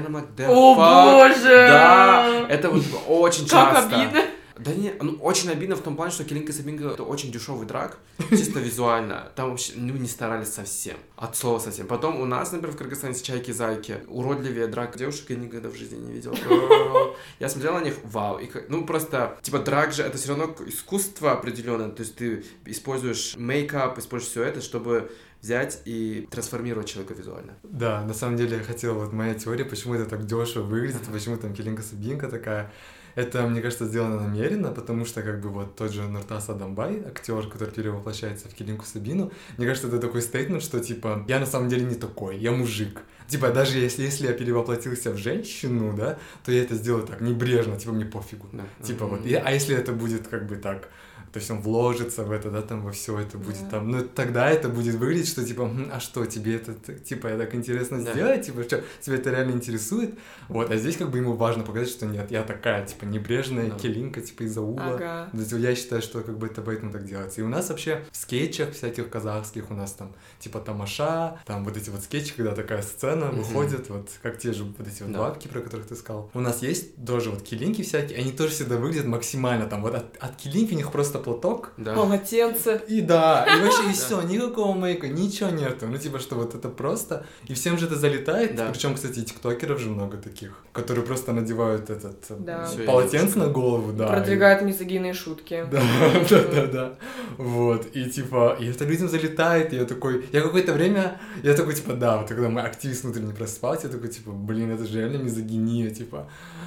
[0.00, 1.66] нам like, the О боже!
[1.68, 3.96] Да, это вот очень Как часто.
[4.00, 4.20] обидно.
[4.58, 7.98] Да не, ну очень обидно в том плане, что Килинка Сабинга это очень дешевый драк,
[8.30, 9.32] чисто визуально.
[9.34, 10.96] Там вообще, ну, не старались совсем.
[11.16, 11.86] От слова совсем.
[11.86, 14.04] Потом у нас, например, в Кыргызстане чайки-зайки.
[14.08, 16.36] Уродливее драк девушек я никогда в жизни не видел.
[17.40, 18.38] Я смотрел на них, вау.
[18.38, 21.90] И, ну, просто, типа, драк же, это все равно искусство определенное.
[21.90, 25.10] То есть ты используешь мейкап, используешь все это, чтобы
[25.44, 27.54] взять и трансформировать человека визуально.
[27.62, 31.36] Да, на самом деле я хотел, вот моя теория, почему это так дешево выглядит, почему
[31.36, 32.72] там Келинка Сабинка такая.
[33.14, 37.46] Это, мне кажется, сделано намеренно, потому что, как бы, вот тот же Нуртас Адамбай, актер,
[37.48, 41.68] который перевоплощается в Килинку Сабину, мне кажется, это такой стейтмент, что, типа, я на самом
[41.68, 43.00] деле не такой, я мужик.
[43.26, 47.76] Типа, даже если, если я перевоплотился в женщину, да, то я это сделаю так, небрежно,
[47.78, 48.48] типа, мне пофигу.
[48.52, 48.64] Да.
[48.84, 50.88] Типа, вот, и- а если это будет, как бы, так,
[51.34, 53.70] то есть он вложится в это, да, там во все это будет Да.
[53.70, 57.56] там, ну тогда это будет выглядеть, что типа, «М, а что тебе это, типа, так
[57.56, 58.12] интересно Да.
[58.12, 60.14] сделать, типа, что тебя это реально интересует,
[60.48, 63.76] вот, а здесь как бы ему важно показать, что нет, я такая, типа, небрежная Да.
[63.78, 65.28] келинка, типа, из-за угла, Ага.
[65.32, 67.40] то есть я считаю, что как бы это поэтому так делается.
[67.40, 71.76] И у нас вообще в скетчах всяких казахских у нас там типа тамаша, там вот
[71.76, 73.38] эти вот скетчи, когда такая сцена Мгм.
[73.38, 75.18] выходит, вот как те же вот эти вот Да.
[75.18, 76.30] бабки, про которых ты сказал.
[76.32, 80.16] У нас есть тоже вот килинки всякие, они тоже всегда выглядят максимально там вот от,
[80.18, 81.94] от килинки у них просто платок, Да.
[81.94, 82.80] Полотенце.
[82.88, 85.86] и да, и вообще и все, никакого мейка, ничего нету.
[85.86, 87.24] Ну, типа, что вот это просто.
[87.48, 88.56] И всем же это залетает.
[88.56, 88.68] Да.
[88.70, 92.68] Причем, кстати, и тиктокеров же много таких, которые просто надевают этот э, Да.
[92.86, 94.04] Полотенце на голову, да.
[94.06, 95.66] и- Продвигают мизогинные шутки.
[95.72, 95.82] да,
[96.30, 96.92] да, да, да.
[97.38, 97.86] Вот.
[97.96, 101.94] И типа, и это людям залетает, и я такой, я какое-то время, я такой, типа,
[101.94, 105.90] да, вот когда мой активист внутренне проспался, я такой, типа, блин, это же реально мизогиния,
[105.90, 106.26] типа.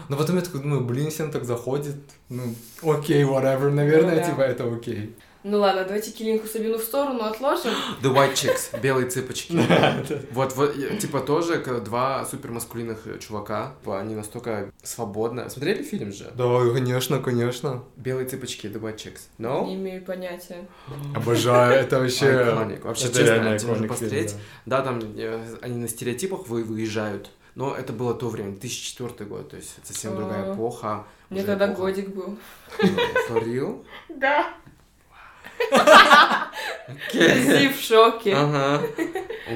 [0.09, 1.95] Но потом я такой думаю, блин, всем так заходит,
[2.29, 4.29] ну, окей, whatever, наверное, Ну да.
[4.29, 5.15] типа, это окей.
[5.43, 7.71] Ну ладно, давайте Килинку Сабину в сторону отложим.
[8.01, 9.53] The White Chicks, белые цыпочки.
[10.31, 15.49] Вот, вот, я- типа, тоже два супермаскулинных э, чувака, типа, они настолько свободно...
[15.49, 16.29] Смотрели фильм же?
[16.35, 17.83] Да, конечно, конечно.
[17.95, 19.19] Белые цыпочки, The White Chicks.
[19.37, 19.73] Не No?
[19.75, 20.67] имею понятия.
[21.15, 22.25] Обожаю, это вообще...
[22.25, 22.81] Iconic.
[22.83, 24.29] Вообще, это честно, реально iconic посмотреть.
[24.31, 24.77] фильм, да.
[24.79, 27.29] Да, там э, они на стереотипах вы- выезжают.
[27.57, 31.05] Но это было то время, 2004 год, то есть совсем другая эпоха.
[31.31, 32.37] Мне тогда годик был.
[32.79, 33.83] For real?
[34.09, 34.53] Да.
[37.11, 38.35] Зи в шоке.
[38.35, 38.81] Ага.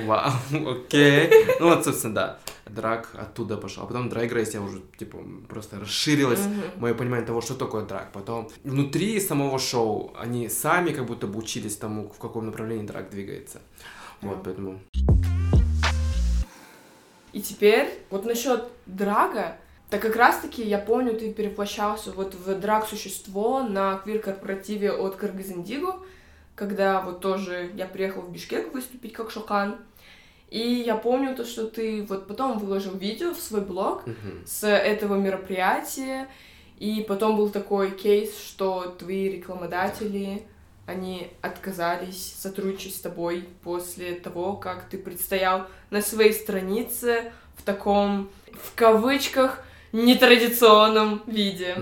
[0.06, 0.32] Вау,
[0.72, 1.30] окей.
[1.60, 2.40] Ну вот, собственно, да.
[2.66, 3.84] Драк оттуда пошел.
[3.84, 6.62] А потом Drag Race я уже, типа, просто расширилось Мгм.
[6.78, 8.12] мое понимание того, что такое драг.
[8.14, 13.12] Потом внутри самого шоу они сами как будто бы учились тому, в каком направлении драг
[13.12, 13.60] двигается.
[14.22, 14.42] Вот, Да.
[14.46, 14.80] поэтому...
[17.34, 19.58] И теперь, вот насчет драга,
[19.90, 25.96] так как раз-таки, я помню, ты перевоплощался вот в драг-существо на квир-корпоративе от Кыргыз-Индиго,
[26.56, 29.78] когда вот тоже я приехал в Бишкек выступить как Шокан.
[30.50, 34.44] И я помню то, что ты вот потом выложил видео в свой блог Мгм.
[34.46, 36.28] с этого мероприятия,
[36.78, 40.44] и потом был такой кейс, что твои рекламодатели,
[40.92, 48.30] они отказались сотрудничать с тобой после того, как ты предстоял на своей странице в таком,
[48.54, 51.76] в кавычках, нетрадиционном виде.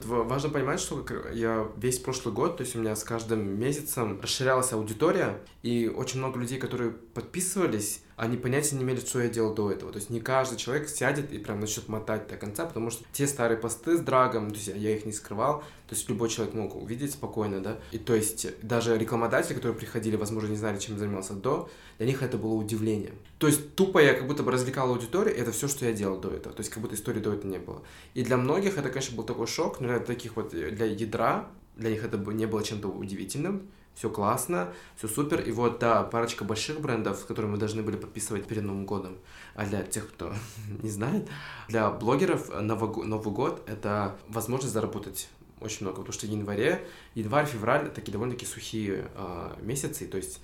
[0.00, 4.20] В- Важно понимать, что я весь прошлый год, то есть у меня с каждым месяцем
[4.20, 9.54] расширялась аудитория, и очень много людей, которые подписывались, они понятия не имели, что я делал
[9.54, 9.92] до этого.
[9.92, 13.26] То есть не каждый человек сядет и прям начнет мотать до конца, потому что те
[13.26, 16.76] старые посты с драгом, то есть я- их не скрывал, то есть любой человек мог
[16.76, 17.78] увидеть спокойно, да.
[17.92, 22.22] И то есть даже рекламодатели, которые приходили, возможно, не знали, чем занимался до, для них
[22.22, 23.14] это было удивлением.
[23.38, 26.30] То есть тупо я как будто бы развлекал аудиторию, это все, что я делал до
[26.30, 26.54] этого.
[26.54, 27.82] То есть как будто истории до этого не было.
[28.14, 31.50] И для многих это, конечно, был такой шок, но для таких вот, э, для ядра,
[31.76, 33.68] для них это не было чем-то удивительным.
[33.94, 35.40] Все классно, все супер.
[35.40, 39.16] И вот, да, парочка больших брендов, с которыми мы должны были подписывать перед Новым годом.
[39.54, 40.32] А для тех, кто
[40.82, 41.28] не знает,
[41.68, 45.28] для блогеров Новый, го- Новый год— это возможность заработать
[45.60, 50.40] очень много, потому что в январе, январь, февраль— такие довольно-таки сухие а, месяцы, то есть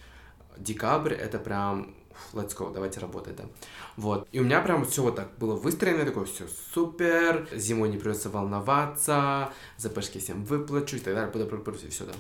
[0.57, 1.95] декабрь— это прям
[2.33, 3.45] let's go, давайте работать, да.
[3.97, 4.29] Вот.
[4.33, 7.99] И у меня прям все вот так было выстроено, я такой, все супер, зимой не
[7.99, 12.13] придется волноваться, ЗПшки всем выплачу и так далее, все, да.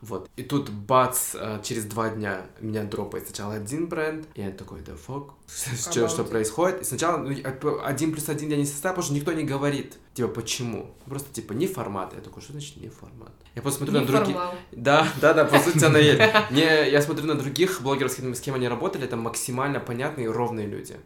[0.00, 0.30] Вот.
[0.36, 4.80] И тут бац, э, через два дня меня дропает сначала один бренд, и я такой,
[4.80, 6.82] да фок, что, что происходит?
[6.82, 10.28] И сначала ну, один плюс один я не составил, потому что никто не говорит, типа,
[10.28, 10.94] почему.
[11.06, 12.14] Просто, типа, не формат.
[12.14, 13.32] Я такой, что значит не формат?
[13.54, 14.28] Я просто смотрю на другие...
[14.28, 14.54] Неформал.
[14.72, 16.20] Да, да, да, по сути она есть.
[16.50, 20.26] Не, я смотрю на других блогеров, с кем, с кем они работали, это максимально понятные
[20.26, 20.96] и ровные люди.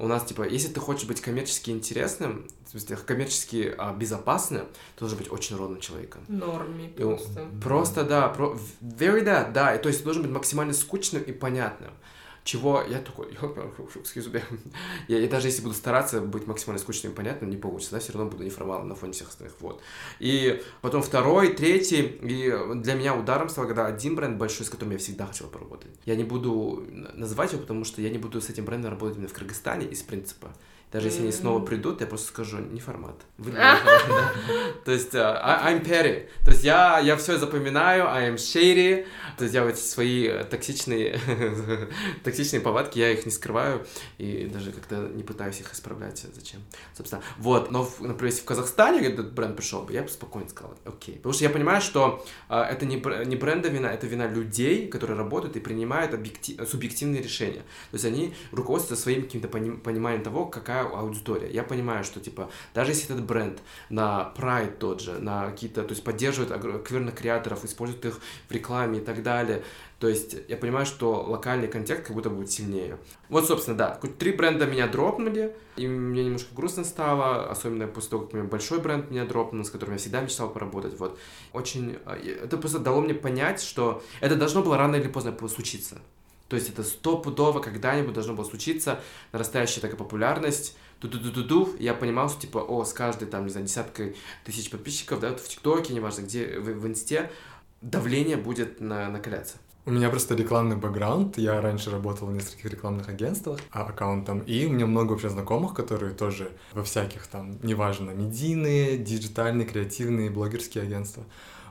[0.00, 5.00] У нас, типа, если ты хочешь быть коммерчески интересным, в смысле, коммерчески а, безопасным, ты
[5.00, 6.22] должен быть очень ровным человеком.
[6.26, 7.46] Норме И просто.
[7.62, 8.56] Просто, да, про...
[8.80, 11.90] very that, да, и то есть ты должен быть максимально скучным и понятным.
[12.42, 14.42] Чего я такой, excuse me.
[15.08, 18.12] я, и даже если буду стараться быть максимально скучным и понятным, не получится, да, все
[18.12, 19.82] равно буду неформалом на фоне всех остальных, вот.
[20.20, 24.92] И потом второй, третий, и для меня ударом стал, когда один бренд большой, с которым
[24.92, 25.90] я всегда хотел поработать.
[26.06, 29.28] Я не буду называть его, потому что я не буду с этим брендом работать именно
[29.28, 30.52] в Кыргызстане из принципа.
[30.92, 33.14] Даже если они снова придут, я просто скажу, не формат.
[33.38, 34.32] Вы не формат, да.
[34.84, 36.26] То есть, э, I- I'm petty.
[36.44, 39.06] То есть я, я все запоминаю, I am shady.
[39.38, 41.18] То есть я вот свои э, токсичные,
[42.24, 43.86] токсичные повадки, я их не скрываю
[44.18, 46.26] и даже как-то не пытаюсь их исправлять.
[46.34, 46.60] Зачем?
[46.96, 47.70] Собственно, вот.
[47.70, 51.16] Но, например, если в Казахстане этот бренд пришел бы, я бы спокойно сказал, окей.
[51.16, 55.16] Потому что я понимаю, что э, это не, не бренда вина, это вина людей, которые
[55.16, 56.12] работают и принимают
[56.68, 57.60] субъективные решения.
[57.90, 61.50] То есть они руководствуются своим каким-то поним- пониманием того, какая аудитория.
[61.50, 65.90] Я понимаю, что, типа, даже если этот бренд на Pride тот же, на какие-то, то
[65.90, 69.62] есть поддерживает квирных креаторов, использует их в рекламе и так далее,
[70.00, 72.96] то есть я понимаю, что локальный контекст как будто будет сильнее.
[73.28, 78.22] Вот, собственно, да, три бренда меня дропнули, и мне немножко грустно стало, особенно после того,
[78.24, 81.18] как у меня большой бренд меня дропнул, с которым я всегда мечтал поработать, вот.
[81.52, 86.00] Очень, э, это просто дало мне понять, что это должно было рано или поздно случиться.
[86.50, 92.40] То есть это стопудово когда-нибудь должно было случиться, нарастающая такая популярность, ту-ду-ду-ду-ду, я понимал, что
[92.40, 96.22] типа, о, с каждой там, не знаю, десяткой тысяч подписчиков, да, вот в ТикТоке, неважно
[96.22, 97.30] где, в, в Инсте,
[97.80, 99.58] давление будет на, накаляться.
[99.86, 101.38] У меня просто рекламный бэкграунд.
[101.38, 105.72] Я раньше работал в нескольких рекламных агентствах а, аккаунтом, и у меня много вообще знакомых,
[105.72, 111.24] которые тоже во всяких там, неважно, медийные, диджитальные, креативные, блогерские агентства.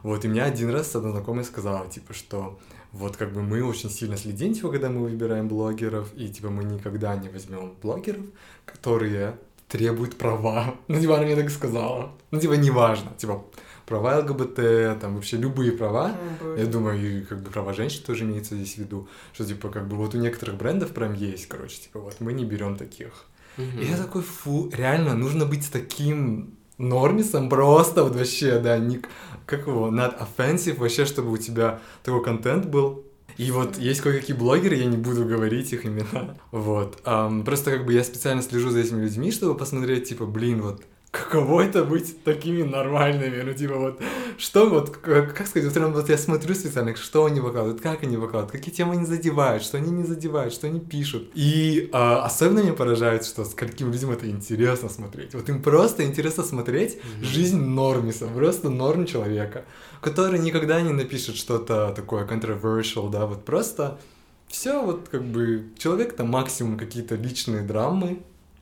[0.04, 2.58] Вот, и мне один раз одна знакомая сказала, типа, что
[2.92, 6.64] вот как бы мы очень сильно следим, типа, когда мы выбираем блогеров, и типа мы
[6.64, 8.26] никогда не возьмем блогеров,
[8.66, 10.76] которые требуют права.
[10.88, 12.12] Ну, типа, она мне так сказала.
[12.32, 13.46] Ну, типа, неважно, типа,
[13.90, 16.16] права ЛГБТ, там вообще любые права.
[16.58, 19.88] Я думаю, и как бы права женщин тоже имеется здесь в виду, что типа как
[19.88, 23.26] бы вот у некоторых брендов прям есть, короче, типа вот мы не берем таких.
[23.58, 29.02] И я такой, фу, реально, нужно быть таким нормисом просто вот вообще, да, не,
[29.46, 33.06] как его, not offensive, вообще, чтобы у тебя такой контент был.
[33.38, 37.00] И вот есть кое-какие блогеры, я не буду говорить их имена, вот.
[37.06, 40.82] Ам, просто как бы я специально слежу за этими людьми, чтобы посмотреть, типа, блин, вот,
[41.12, 44.02] каково это быть такими нормальными, ну, типа, вот,
[44.38, 48.04] что вот, как, как сказать, вот, прям вот я смотрю специально, что они выкладывают, как
[48.04, 51.32] они выкладывают, какие темы они задевают, что они не задевают, что они пишут.
[51.34, 55.34] И а, особенно меня поражает, что с каким людям это интересно смотреть.
[55.34, 59.66] Вот им просто интересно смотреть жизнь нормиса, просто норм человека,
[60.02, 64.00] который никогда не напишет что-то такое controversial, да, вот просто
[64.48, 68.20] все вот как бы человек там максимум какие-то личные драмы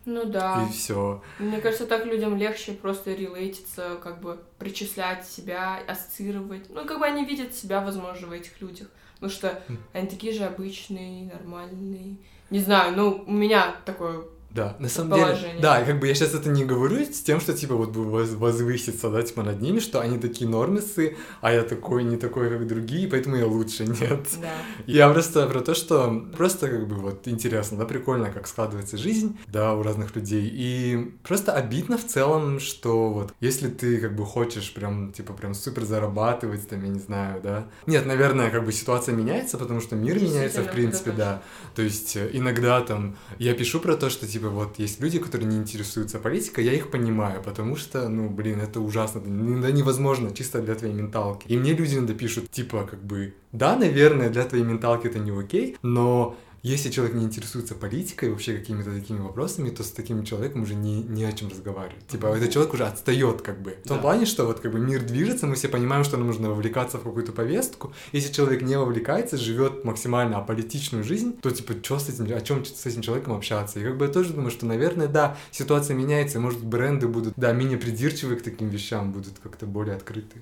[0.08, 0.66] Ну да.
[0.66, 1.22] и все.
[1.38, 6.70] Мне кажется, так людям легче просто релейтиться, как бы причислять себя, ассоциировать.
[6.70, 8.88] Ну, как бы они видят себя, возможно, в этих людях.
[9.16, 12.16] Потому что они такие же обычные, нормальные.
[12.50, 14.24] Не знаю, ну, у меня такое...
[14.50, 17.54] Да, на самом деле, да, как бы я сейчас это не говорю с тем, что
[17.54, 22.04] типа вот воз- возвыситься, да, типа над ними, что они такие нормисы, а я такой
[22.04, 24.28] не такой, как другие, поэтому я лучше, нет.
[24.42, 24.50] Да.
[24.88, 29.38] Я просто про то, что просто как бы вот интересно, да, прикольно, как складывается жизнь,
[29.48, 34.26] да, у разных людей, и просто обидно в целом, что вот если ты как бы
[34.26, 37.68] хочешь прям, типа, прям супер зарабатывать, там, я не знаю, да.
[37.86, 41.42] Нет, наверное, как бы ситуация меняется, потому что мир меняется, в принципе, да.
[41.76, 45.48] То есть э, иногда там я пишу про то, что типа вот есть люди, которые
[45.48, 50.62] не интересуются политикой, я их понимаю, потому что, ну, блин, это ужасно, да невозможно чисто
[50.62, 51.48] для твоей менталки.
[51.48, 55.32] И мне люди иногда пишут, типа, как бы, да, наверное, для твоей менталки это не
[55.32, 56.36] окей, но
[56.68, 61.02] если человек не интересуется политикой, вообще какими-то такими вопросами, то с таким человеком уже не,
[61.04, 62.06] не о чем разговаривать.
[62.08, 63.78] Типа, этот человек уже отстает, как бы.
[63.84, 64.02] В том Да.
[64.02, 67.04] плане, что вот как бы мир движется, мы все понимаем, что нам нужно вовлекаться в
[67.04, 67.94] какую-то повестку.
[68.12, 72.66] Если человек не вовлекается, живет максимально аполитичную жизнь, то типа, что с этим, о чем
[72.66, 73.80] с этим человеком общаться?
[73.80, 77.34] И как бы я тоже думаю, что, наверное, да, ситуация меняется, и, может, бренды будут,
[77.38, 80.42] да, менее придирчивы к таким вещам, будут как-то более открыты.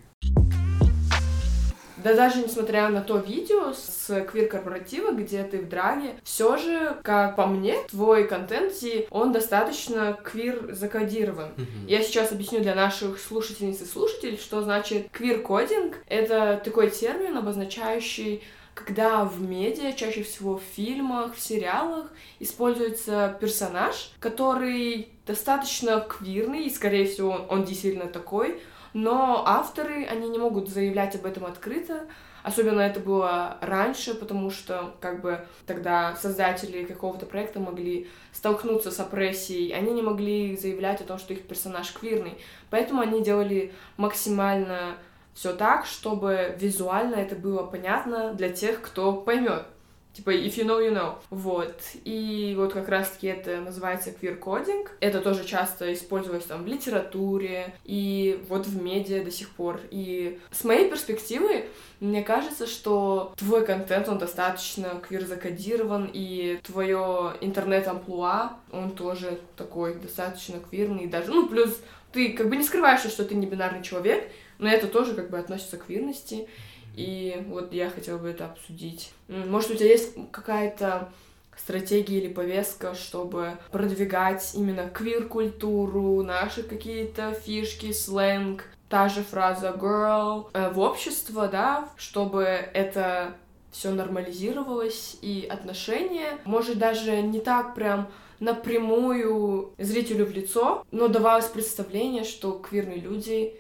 [2.06, 7.36] Да даже несмотря на то видео с квир-корпоратива, где ты в драге, все же, как
[7.36, 8.74] по мне, твой контент,
[9.10, 11.54] он достаточно квир закодирован.
[11.58, 11.88] Мгм.
[11.88, 15.96] Я сейчас объясню для наших слушательниц и слушателей, что значит квир-кодинг.
[16.08, 18.44] Это такой термин, обозначающий
[18.76, 26.70] когда в медиа, чаще всего в фильмах, в сериалах, используется персонаж, который достаточно квирный, и,
[26.70, 28.60] скорее всего, он, он действительно такой,
[28.96, 32.08] но авторы, они не могут заявлять об этом открыто,
[32.46, 39.00] Особенно это было раньше, потому что как бы тогда создатели какого-то проекта могли столкнуться с
[39.00, 42.38] опрессией, они не могли заявлять о том, что их персонаж квирный.
[42.70, 44.98] Поэтому они делали максимально
[45.34, 49.66] все так, чтобы визуально это было понятно для тех, кто поймет.
[50.16, 51.18] Типа, if you know, you know.
[51.30, 51.76] Вот.
[52.06, 54.92] И вот как раз-таки это называется квир-кодинг.
[55.02, 59.82] Это тоже часто использовалось там в литературе и вот в медиа до сих пор.
[59.92, 61.66] И с моей перспективы,
[62.00, 70.60] мне кажется, что твой контент, он достаточно квир-закодирован, и твое интернет-амплуа, он тоже такой достаточно
[70.60, 71.08] квирный.
[71.08, 71.78] Даже, ну, плюс
[72.14, 75.38] ты как бы не скрываешь, что ты не бинарный человек, но это тоже как бы
[75.38, 76.48] относится к квирности.
[76.96, 79.12] И вот я хотела бы это обсудить.
[79.28, 81.12] Может, у тебя есть какая-то
[81.58, 90.50] стратегия или повестка, чтобы продвигать именно квир-культуру, наши какие-то фишки, сленг, та же фраза girl
[90.54, 93.34] э, в общество, да, чтобы это
[93.72, 101.48] все нормализировалось и отношения, может даже не так прям напрямую зрителю в лицо, но давалось
[101.48, 103.56] представление, что квирные люди,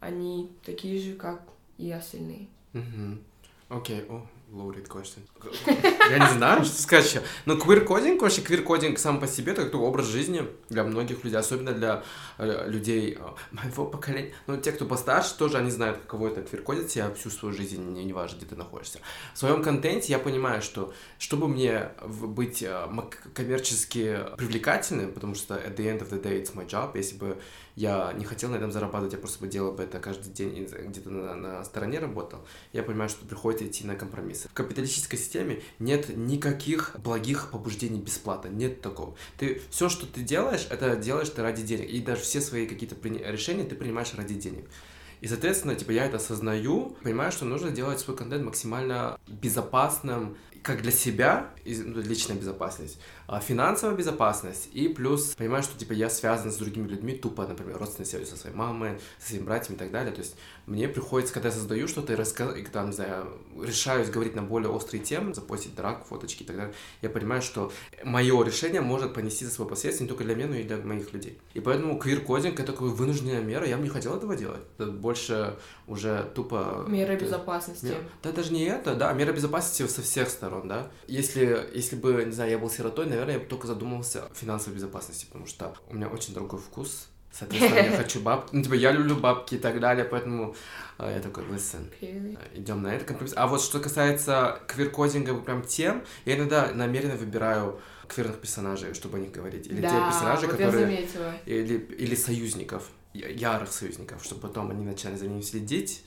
[0.00, 1.42] они такие же, как
[1.78, 2.48] и остальные.
[3.68, 5.20] Окей, о, loaded question.
[6.10, 7.22] Я не знаю, что сказать еще.
[7.46, 11.72] Но квир-кодинг, вообще квир-кодинг сам по себе, это такой образ жизни для многих людей, особенно
[11.72, 12.02] для
[12.38, 14.32] э, людей э, моего поколения.
[14.48, 18.04] Ну, те, кто постарше, тоже они знают, каково это квир-кодить себя всю свою жизнь, не,
[18.04, 18.98] не важно, где ты находишься.
[19.34, 22.88] В своем контенте я понимаю, что чтобы мне быть э,
[23.34, 27.38] коммерчески привлекательным, потому что at the end of the day it's my job, если бы
[27.80, 31.34] я не хотел на этом зарабатывать, я просто делал бы это каждый день где-то на,
[31.34, 32.40] на стороне работал,
[32.74, 34.48] я понимаю, что приходится идти на компромиссы.
[34.50, 39.16] В капиталистической системе нет никаких благих побуждений бесплатно, нет такого.
[39.38, 42.96] Ты все, что ты делаешь, это делаешь ты ради денег, и даже все свои какие-то
[43.08, 44.66] решения ты принимаешь ради денег.
[45.22, 50.82] И, соответственно, типа, я это осознаю, понимаю, что нужно делать свой контент максимально безопасным, как
[50.82, 56.50] для себя, ну, личная безопасность, а, финансовая безопасность и плюс понимаю, что типа я связан
[56.50, 59.92] с другими людьми тупо, например, родственной связью со своей мамой, со своими братьями и так
[59.92, 60.12] далее.
[60.12, 60.34] То есть
[60.66, 62.56] мне приходится, когда я создаю что-то и рассказ...
[62.56, 66.56] и там, не знаю, решаюсь говорить на более острые темы, запостить драк, фоточки и так
[66.56, 70.48] далее, я понимаю, что мое решение может понести за свой последствия не только для меня,
[70.48, 71.38] но и для моих людей.
[71.54, 74.62] И поэтому квир-кодинг это такая вынужденная мера, я бы не хотел этого делать.
[74.76, 75.56] Это больше
[75.86, 76.84] уже тупо...
[76.88, 77.86] Мера безопасности.
[77.86, 77.98] Мер...
[78.22, 80.90] Да, даже не это, да, мера безопасности со всех сторон, да.
[81.06, 85.26] Если, если бы, не знаю, я был сиротой, наверное, я только задумался о финансовой безопасности,
[85.26, 89.16] потому что у меня очень дорогой вкус, соответственно, я хочу бабки, ну, типа, я люблю
[89.16, 90.54] бабки и так далее, поэтому
[90.98, 93.34] э, я такой, listen, э, идем на это компромисс.
[93.36, 99.20] А вот что касается квир-кодинга, прям тем, я иногда намеренно выбираю квирных персонажей, чтобы о
[99.20, 99.66] них говорить.
[99.68, 101.08] Или да, те персонажи, вот которые...
[101.46, 106.04] Или, или союзников, ярых союзников, чтобы потом они начали за ними следить.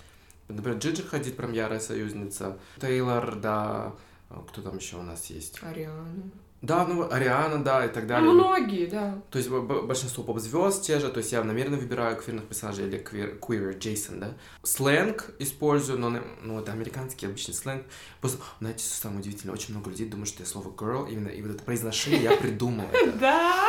[0.47, 2.57] Например, Джиджи ходит прям ярая союзница.
[2.79, 3.93] Тейлор, да.
[4.41, 5.59] Кто там еще у нас есть?
[5.61, 6.31] Ариана.
[6.63, 8.25] Да, ну, Ариана, да, и так далее.
[8.25, 9.21] Ну, многие, да.
[9.31, 13.37] То есть большинство поп-звезд те же, то есть я намеренно выбираю квирных персонажей или квир,
[13.41, 14.33] queer Джейсон, да.
[14.63, 16.09] Сленг использую, но
[16.41, 17.83] ну, это американский обычный сленг.
[18.21, 21.41] Просто, знаете, что самое удивительное, очень много людей думают, что я слово girl, именно, и
[21.41, 22.85] вот это произношение я придумал.
[23.19, 23.65] Да.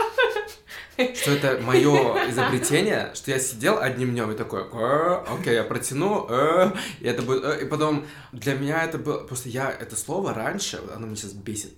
[0.97, 4.63] Что это мое изобретение, что я сидел одним днем и такой,
[5.27, 6.71] окей, я протяну, э,
[7.01, 10.81] и это будет, э, и потом для меня это было, просто я это слово раньше,
[10.95, 11.75] оно меня сейчас бесит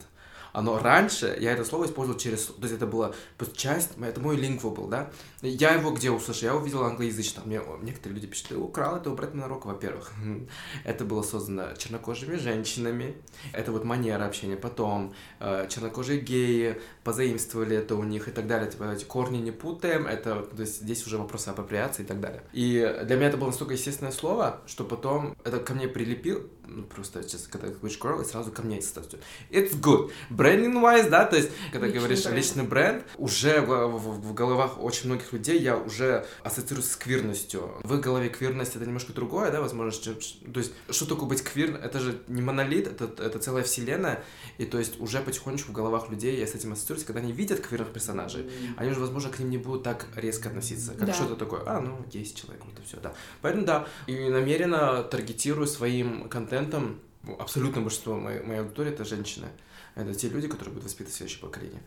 [0.57, 3.12] оно раньше, я это слово использовал через, то есть это была
[3.54, 5.11] часть, это мой лингва был, да,
[5.42, 6.48] я его где услышал?
[6.48, 7.42] Я увидел англоязычно.
[7.44, 10.12] Мне некоторые люди пишут, ты украл это у Брэдмана Рока, во-первых.
[10.84, 13.16] Это было создано чернокожими женщинами.
[13.52, 14.57] Это вот манера общения.
[14.57, 18.70] Потом э, чернокожие геи позаимствовали это у них и так далее.
[18.70, 20.07] Типа эти корни не путаем.
[20.07, 22.42] Это, то есть здесь уже вопросы апроприации и так далее.
[22.52, 26.82] И для меня это было настолько естественное слово, что потом это ко мне прилепил, ну,
[26.82, 29.18] просто сейчас, когда говоришь girl, и сразу ко мне это
[29.50, 30.11] It's good.
[30.47, 32.36] Branding wise, да, то есть, когда личный говоришь бренд.
[32.36, 37.70] личный бренд, уже в, в, в головах очень многих людей я уже ассоциирую с квирностью.
[37.82, 41.42] В их голове квирность это немножко другое, да, возможно, что, то есть, что такое быть
[41.42, 44.22] квир, это же не монолит, это, это целая вселенная,
[44.59, 47.61] и то есть уже потихонечку в головах людей я с этим ассоциируюсь, когда они видят
[47.61, 48.74] квирных персонажей, mm-hmm.
[48.76, 51.12] они уже, возможно, к ним не будут так резко относиться, как да.
[51.12, 53.12] что-то такое, а, ну, есть человек, вот и все, да.
[53.42, 57.01] Поэтому, да, и намеренно таргетирую своим контентом
[57.38, 59.49] абсолютно большинство моей, моей аудитории это женщины.
[59.97, 61.82] Это те люди, которые будут воспитывать следующее поколение.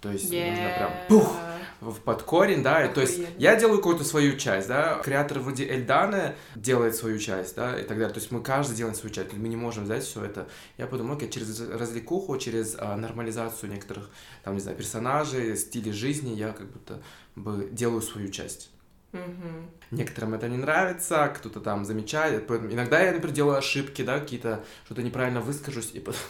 [0.00, 0.50] То есть yeah.
[0.50, 1.36] нужно прям пух
[1.80, 5.66] в под корень, да, и, то есть я делаю какую-то свою часть, да, креатор вроде
[5.68, 9.32] Эльдана делает свою часть, да, и так далее, то есть мы каждый делаем свою часть,
[9.34, 10.48] мы не можем взять все это.
[10.78, 14.10] Я подумал, окей, через развлекуху, через а, нормализацию некоторых,
[14.42, 17.02] там, не знаю, персонажей, стилей жизни, я как будто
[17.36, 18.70] бы делаю свою часть.
[19.12, 19.68] Mm-hmm.
[19.90, 22.50] Некоторым это не нравится, кто-то там замечает.
[22.50, 26.20] Иногда я, например, делаю ошибки, да, какие-то, что-то неправильно выскажусь, и потом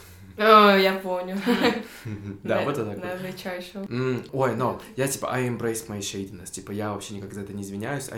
[0.41, 1.36] о, я понял.
[2.43, 3.32] Да, вот это такое.
[3.32, 3.72] чаще.
[4.32, 7.62] Ой, но я типа I embrace my shadiness, типа я вообще никогда за это не
[7.62, 8.11] извиняюсь,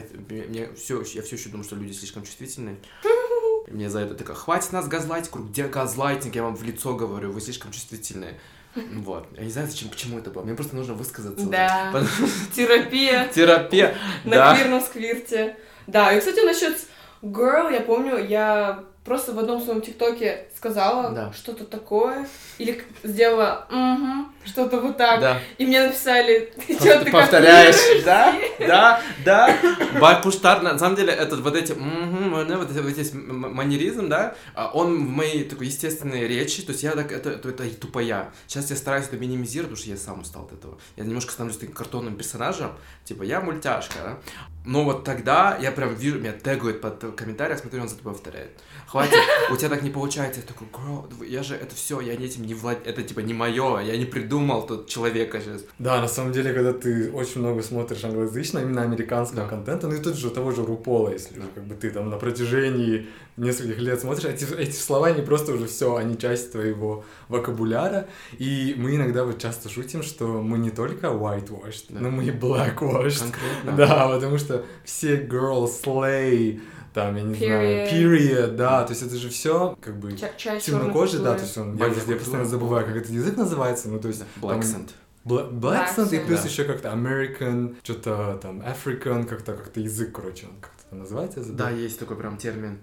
[0.76, 2.76] все, я все еще думаю, что люди слишком чувствительны.
[3.68, 5.32] И мне за это такая, хватит нас газлайтить.
[5.32, 6.34] Где газлайтинг?
[6.34, 8.38] Я вам в лицо говорю, вы слишком чувствительные.
[8.74, 9.26] Вот.
[9.36, 10.42] Я не знаю, зачем, к чему это было.
[10.44, 11.44] Мне просто нужно высказаться.
[11.46, 11.90] Да.
[11.92, 12.08] Потому-
[12.56, 13.94] Терапия Терапия.
[14.24, 14.54] на Да.
[14.56, 15.56] квирном сквирте.
[15.86, 16.76] Да, и, кстати, насчет
[17.22, 21.32] girl, я помню, я просто в одном своем тиктоке сказала Да.
[21.32, 22.28] что-то такое,
[22.58, 25.38] или сделала «Мгм», что-то вот так, Да.
[25.58, 29.58] и мне написали, что, ты ты повторяешь, копируешь?» да, да, да.
[30.00, 34.34] Бакуштар, на самом деле, этот вот эти, мгм, м, вот эти, вот эти манеризм, да,
[34.54, 38.32] а, он в моей такой естественной речи, то есть я так, это, это, это тупая.
[38.46, 40.78] Сейчас я стараюсь это минимизировать, потому что я сам устал от этого.
[40.96, 42.72] Я немножко становлюсь таким картонным персонажем,
[43.04, 44.18] типа, я мультяшка, да.
[44.64, 48.50] Но вот тогда я прям вижу, меня тегают под комментарием, смотрю, он за тобой повторяет.
[48.86, 49.14] Хватит,
[49.50, 50.40] у тебя так не получается.
[50.40, 52.78] Я такой, girl, я же это все, я этим не влад...
[52.86, 55.64] это типа не мое, я не придумал тут человека сейчас.
[55.78, 59.48] Да, на самом деле, когда ты очень много смотришь англоязычного, именно американского Да.
[59.48, 62.16] контента, ну и тут же того же Рупола, если уже как бы ты там на
[62.18, 68.06] протяжении нескольких лет смотришь, эти, эти слова, они просто уже все, они часть твоего вокабуляра,
[68.38, 72.00] и мы иногда вот часто шутим, что мы не только whitewashed, Да.
[72.00, 73.20] но мы и blackwashed.
[73.20, 73.72] Конкретно.
[73.76, 76.60] Да, потому что все girls slay,
[76.94, 77.92] там, я не знаю, Period.
[77.92, 81.88] period, да, то есть это же все как бы темнокожий, да, то есть он, я,
[81.88, 84.90] везде постоянно забываю, как этот язык называется, ну то есть там Blaccent.
[85.24, 86.48] Бла- Black accent, и Black плюс Да.
[86.48, 91.40] еще как-то American, что-то там African, как-то как-то язык, короче, он как-то там называется.
[91.40, 91.46] я.
[91.52, 92.78] Да, есть такой прям термин.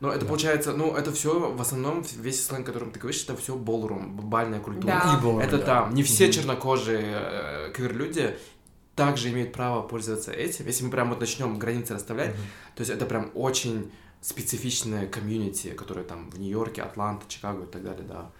[0.00, 0.26] Но это Да.
[0.26, 4.60] получается, ну, это все в основном, весь сленг, которым ты говоришь, это все ballroom, бальная
[4.60, 5.00] культура.
[5.04, 5.16] Да.
[5.18, 5.64] И было, Это да.
[5.64, 5.94] там.
[5.94, 8.36] Не все чернокожие э, квир-люди
[8.94, 10.66] также имеют право пользоваться этим.
[10.66, 12.42] Если мы прям вот начнем границы расставлять, Мгм.
[12.76, 13.90] то есть это прям очень
[14.20, 18.30] специфичное комьюнити, которое там в Нью-Йорке, Атланта, Чикаго и так далее, да.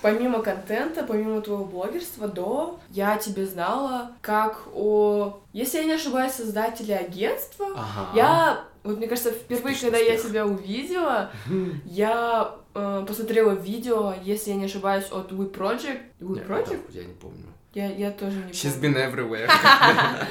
[0.00, 6.32] Помимо контента, помимо твоего блогерства, до я тебе знала как о, если я не ошибаюсь,
[6.34, 7.66] создателе агентства.
[7.74, 8.08] Ага.
[8.14, 10.30] Я, вот мне кажется, впервые, Успешный когда я успех.
[10.30, 11.30] тебя увидела,
[11.84, 16.00] я э, посмотрела видео, если я не ошибаюсь, от We Project.
[16.20, 16.80] We Не, Project?
[16.90, 17.44] Я не помню.
[17.74, 18.98] Я, я тоже не She's помню.
[18.98, 19.50] been everywhere.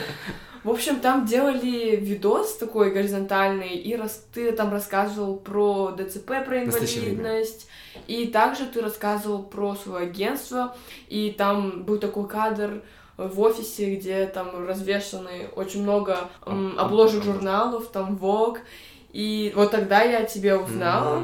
[0.64, 4.26] В общем, там делали видос такой горизонтальный, и рас...
[4.34, 7.68] ты там рассказывал про ДЦП, про инвалидность,
[8.08, 10.76] и также ты рассказывал про свое агентство,
[11.08, 12.82] и там был такой кадр
[13.18, 18.60] в офисе, где там развешаны очень много м, А- обложек а- журналов, там Vogue,
[19.12, 21.24] и вот тогда я тебя узнала.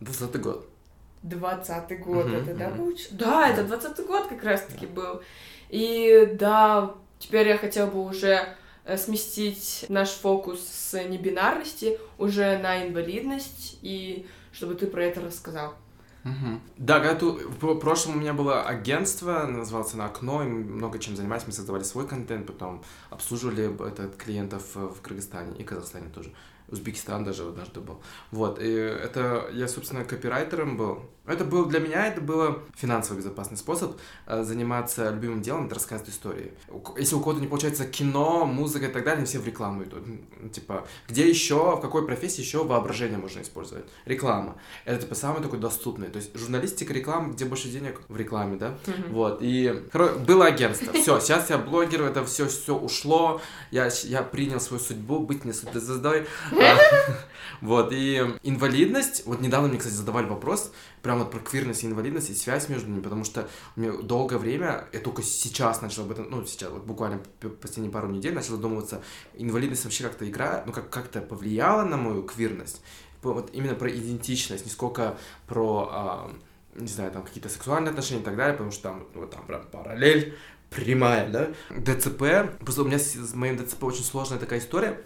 [0.00, 0.66] 20 год.
[1.22, 3.14] Двадцатый год Мгм, это, да, получается?
[3.14, 5.20] Да, это двадцатый год как раз-таки был.
[5.68, 8.56] И да, теперь я хотела бы уже
[8.86, 15.74] э, сместить наш фокус с небинарности уже на инвалидность, и чтобы ты про это рассказал.
[16.24, 16.60] Мгм.
[16.76, 20.64] Да, когда ту- в про- прошлом у меня было агентство, называлось на окно, и мы
[20.64, 25.56] много чем занимались, мы создавали свой контент, потом обслуживали б- это клиентов э, в Кыргызстане
[25.58, 26.32] и Казахстане тоже.
[26.70, 28.00] Узбекистан даже однажды был.
[28.30, 31.00] Вот, и это я, собственно, копирайтером был.
[31.26, 33.96] Это был для меня, это было финансово безопасный способ
[34.26, 36.54] э, заниматься любимым делом, это рассказывать истории.
[36.96, 40.04] Если у кого-то не получается кино, музыка и так далее, они все в рекламу идут.
[40.52, 43.84] Типа, где еще, в какой профессии еще воображение можно использовать?
[44.06, 44.56] Реклама.
[44.84, 46.08] Это, типа, самый такой доступный.
[46.08, 48.78] То есть, журналистика, реклама, где больше денег в рекламе, да?
[49.10, 49.84] Вот, и
[50.26, 50.92] было агентство.
[50.94, 53.40] Все, сейчас я блогер, это все, все ушло.
[53.70, 56.26] Я, я принял свою судьбу быть не суперзвездой.
[57.60, 62.30] Вот, и инвалидность, вот недавно мне, кстати, задавали вопрос, прям вот про квирность и инвалидность
[62.30, 66.30] и связь между ними, потому что меня долгое время, я только сейчас начал об этом,
[66.30, 67.20] ну, сейчас, вот буквально
[67.60, 69.02] последние пару недель начал задумываться,
[69.34, 72.80] инвалидность вообще как-то играет, ну, как- как-то повлияла на мою квирность,
[73.22, 76.30] вот именно про идентичность, не сколько про, а,
[76.76, 79.66] не знаю, там какие-то сексуальные отношения и так далее, потому что там, вот там прям
[79.66, 80.34] параллель
[80.70, 81.50] прямая, да.
[81.68, 85.00] ДЦП, просто у меня с, с моим ДЦП очень сложная такая история.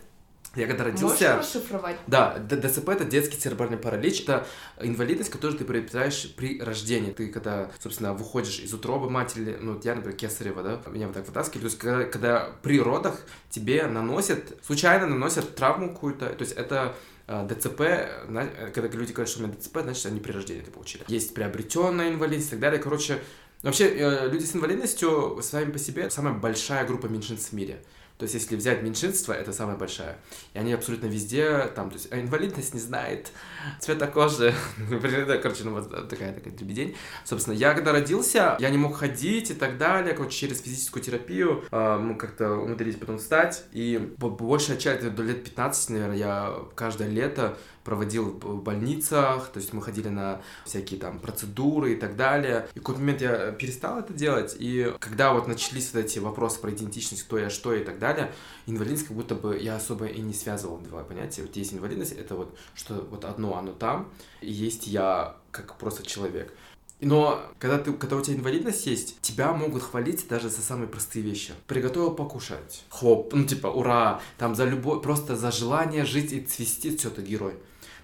[0.57, 1.39] Я когда Можешь родился...
[1.39, 1.97] расшифровать?
[2.07, 4.23] Да, ДЦП это детский церебральный паралич.
[4.23, 4.47] Это
[4.81, 7.13] инвалидность, которую ты приобретаешь при рождении.
[7.13, 11.27] Ты когда, собственно, выходишь из утробы матери, ну, я, например, кесарева, да, меня вот так
[11.27, 11.63] вытаскивали.
[11.63, 16.95] То есть, когда, когда при родах тебе наносят, случайно наносят травму какую-то, то есть это
[17.27, 21.05] э, ДЦП, когда люди говорят, что у меня ДЦП, значит, они при рождении это получили.
[21.09, 22.81] Есть приобретенная инвалидность и так далее.
[22.81, 23.19] Короче,
[23.63, 27.83] вообще, э, люди с инвалидностью сами по себе самая большая группа меньшинств в мире.
[28.25, 30.17] То есть, если взять меньшинство, это самая большая.
[30.55, 33.33] И они абсолютно везде, там, то есть, а инвалидность не знает
[33.81, 34.55] цвета кожи.
[34.89, 36.97] Например, Короче, ну вот такая такая дребедень.
[37.25, 40.15] Собственно, я когда родился, я не мог ходить и так далее.
[40.15, 43.65] Короче, через физическую терапию а, мы как-то умудрились потом встать.
[43.73, 49.73] И большая часть, до лет 15, наверное, я каждое лето проводил в больницах, то есть
[49.73, 52.67] мы ходили на всякие там процедуры и так далее.
[52.75, 56.61] И в какой-то момент я перестал это делать, и когда вот начались вот эти вопросы
[56.61, 58.33] про идентичность, кто я, что и так далее,
[58.67, 61.43] инвалидность как будто бы я особо и не связывал два понятия.
[61.43, 64.09] Вот есть инвалидность, это вот что вот одно, оно там,
[64.41, 66.53] и есть я как просто человек.
[67.01, 71.23] Но когда, ты, когда у тебя инвалидность есть, тебя могут хвалить даже за самые простые
[71.23, 71.53] вещи.
[71.67, 72.85] Приготовил покушать.
[72.89, 77.23] Хлоп, ну типа, ура, там за любой, просто за желание жить и цвести, все, ты
[77.23, 77.55] герой.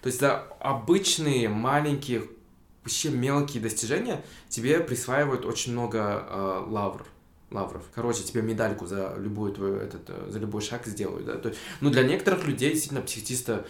[0.02, 2.24] То есть за обычные, маленькие,
[2.82, 7.06] вообще мелкие достижения тебе присваивают очень много э, лавр
[7.50, 7.82] лавров.
[7.94, 11.36] Короче, тебе медальку за любой твой этот, э, за любой шаг сделают, да.
[11.36, 13.66] То есть, ну, для некоторых людей действительно психотиста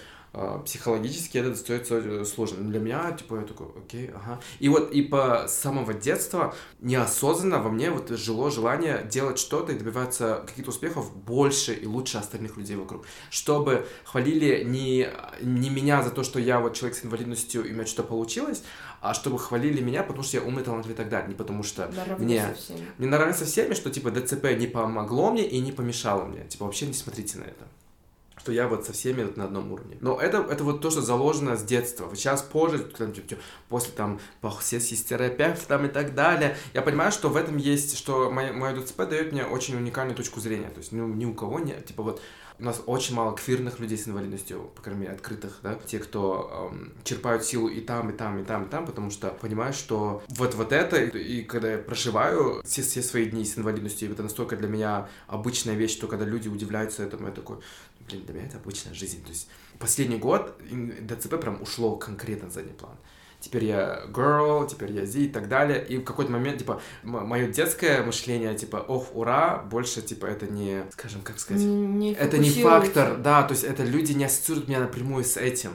[0.64, 2.62] психологически это достается сложно.
[2.70, 4.40] Для меня, типа, я такой, окей, ага.
[4.60, 9.78] И вот и по самого детства неосознанно во мне вот жило желание делать что-то и
[9.78, 13.06] добиваться каких-то успехов больше и лучше остальных людей вокруг.
[13.30, 15.08] Чтобы хвалили не,
[15.42, 18.62] не меня за то, что я вот человек с инвалидностью, и у меня что-то получилось,
[19.00, 21.28] а чтобы хвалили меня, потому что я умный, талантливый и так далее.
[21.28, 22.46] Не потому что наравне мне...
[22.46, 22.86] со всеми.
[22.98, 26.44] Не наравне со всеми, что, типа, ДЦП не помогло мне и не помешало мне.
[26.44, 27.66] Типа, вообще не смотрите на это
[28.40, 29.98] что я вот со всеми вот на одном уровне.
[30.00, 32.08] Но это, это вот то, что заложено с детства.
[32.14, 34.18] Сейчас позже, типа, после там
[34.62, 38.74] сессии с терапевтом и так далее, я понимаю, что в этом есть, что мое, мое
[38.80, 40.70] ДЦП дает мне очень уникальную точку зрения.
[40.70, 42.22] То есть ну, ни у кого нет, типа вот
[42.60, 46.70] у нас очень мало квирных людей с инвалидностью, по крайней мере, открытых, да, те, кто
[46.72, 50.22] эм, черпают силу и там, и там, и там, и там, потому что понимаю, что
[50.28, 54.22] вот, вот это, и, и когда я проживаю все, все свои дни с инвалидностью, это
[54.22, 57.58] настолько для меня обычная вещь, что когда люди удивляются этому, я такой,
[58.10, 59.22] блин, для меня это обычная жизнь.
[59.22, 59.48] То есть
[59.78, 60.60] последний год
[61.00, 62.96] ДЦП прям ушло конкретно на задний план.
[63.40, 65.84] Теперь я girl, теперь я зи и так далее.
[65.86, 70.84] И в какой-то момент, типа, мое детское мышление, типа, ох, ура, больше, типа, это не,
[70.90, 74.80] скажем, как сказать, Не это не фактор, да, то есть это люди не ассоциируют меня
[74.80, 75.72] напрямую с этим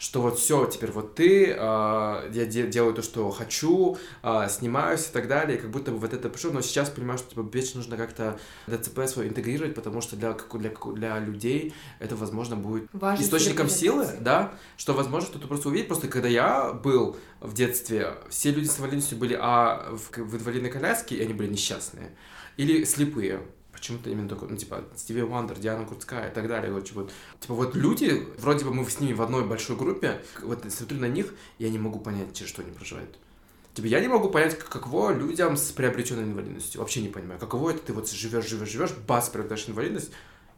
[0.00, 5.06] что вот все, теперь вот ты, э, я де- делаю то, что хочу, э, снимаюсь
[5.06, 7.46] и так далее, и как будто бы вот это пришло, но сейчас понимаю, что типа
[7.52, 12.88] вещь нужно как-то ДЦП свой интегрировать, потому что для, для, для людей это, возможно, будет
[12.94, 18.14] Важно источником силы, да, что, возможно, кто-то просто увидит, просто когда я был в детстве,
[18.30, 22.16] все люди с инвалидностью были, а в, в инвалидной коляске, и они были несчастные,
[22.56, 23.42] или слепые,
[23.80, 26.72] почему-то именно такой, ну, типа, Стиви Уандер, Диана Курцкая и так далее.
[26.72, 27.08] Вот, типа,
[27.40, 31.06] типа, вот люди, вроде бы мы с ними в одной большой группе, вот смотрю на
[31.06, 33.18] них, я не могу понять, через что они проживают.
[33.74, 36.80] Типа, я не могу понять, как- каково людям с приобретенной инвалидностью.
[36.80, 37.40] Вообще не понимаю.
[37.40, 40.10] Каково это ты вот живешь, живешь, живешь, бас, приобретаешь инвалидность,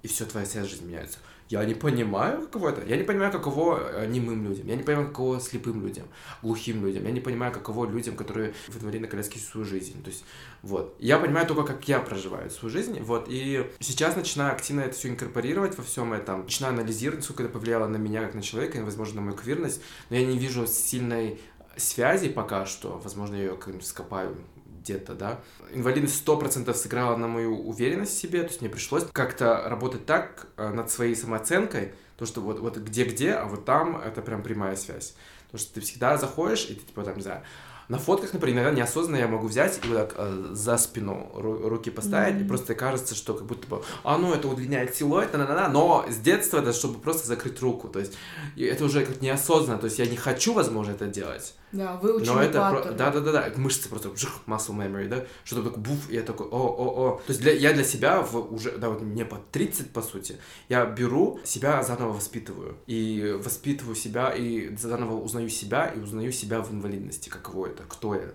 [0.02, 1.18] и все, твоя вся жизнь меняется.
[1.52, 2.82] Я не понимаю, каково это.
[2.86, 4.66] Я не понимаю, каково э, немым людям.
[4.66, 6.06] Я не понимаю, каково слепым людям,
[6.40, 7.04] глухим людям.
[7.04, 10.02] Я не понимаю, каково людям, которые в инвалидной коляске всю свою жизнь.
[10.02, 10.24] То есть,
[10.62, 10.96] вот.
[10.98, 12.98] Я понимаю только, как я проживаю свою жизнь.
[13.02, 13.26] Вот.
[13.28, 16.44] И сейчас начинаю активно это все инкорпорировать во всем этом.
[16.44, 19.82] Начинаю анализировать, сколько это повлияло на меня как на человека, и, возможно, на мою квирность.
[20.08, 21.38] Но я не вижу сильной
[21.76, 22.98] связи пока что.
[23.04, 24.38] Возможно, я ее как-нибудь скопаю
[24.82, 25.40] где-то, да.
[25.72, 30.06] Инвалидность сто процентов сыграла на мою уверенность в себе, то есть мне пришлось как-то работать
[30.06, 34.42] так э, над своей самооценкой, то, что вот, вот где-где, а вот там это прям
[34.42, 35.14] прямая связь.
[35.46, 37.42] Потому что ты всегда заходишь, и ты типа там, не знаю,
[37.88, 41.68] на фотках, например, иногда неосознанно я могу взять и вот так э, за спину ру-
[41.68, 45.46] руки поставить, и просто кажется, что как будто бы, а ну это удлиняет силуэт, на
[45.46, 48.16] на но с детства это чтобы просто закрыть руку, то есть
[48.56, 52.42] это уже как неосознанно, то есть я не хочу, возможно, это делать, Да, выучили но
[52.42, 52.96] это паттерн.
[52.96, 56.22] да, да, да, да, мышцы просто вжих, muscle memory, да, что-то такое буф, и я
[56.22, 57.22] такой, о, о, о.
[57.26, 60.36] То есть для, я для себя в уже, да, вот мне по 30, по сути,
[60.68, 62.76] я беру себя заново воспитываю.
[62.86, 68.14] И воспитываю себя, и заново узнаю себя, и узнаю себя в инвалидности, каково это, кто
[68.14, 68.32] я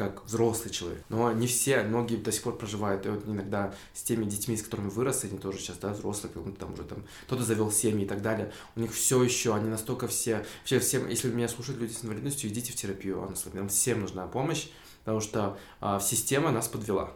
[0.00, 1.04] как взрослый человек.
[1.10, 3.04] Но не все, многие до сих пор проживают.
[3.04, 6.72] И вот иногда с теми детьми, с которыми вырос, они тоже сейчас, да, взрослые, там
[6.72, 8.50] уже там, кто-то завел семьи и так далее.
[8.76, 12.48] У них все еще, они настолько все, вообще всем, если меня слушают люди с инвалидностью,
[12.48, 13.54] идите в терапию, honestly.
[13.54, 14.68] нам всем нужна помощь,
[15.04, 17.12] потому что а, система нас подвела.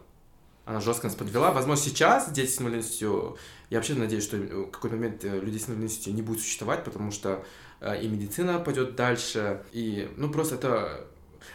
[0.66, 1.52] Она жестко нас подвела.
[1.52, 3.38] Возможно, сейчас дети с инвалидностью,
[3.70, 7.10] я вообще надеюсь, что в какой-то момент э, людей с инвалидностью не будет существовать, потому
[7.10, 7.46] что
[7.80, 11.06] э, и медицина пойдет дальше, и, ну, просто это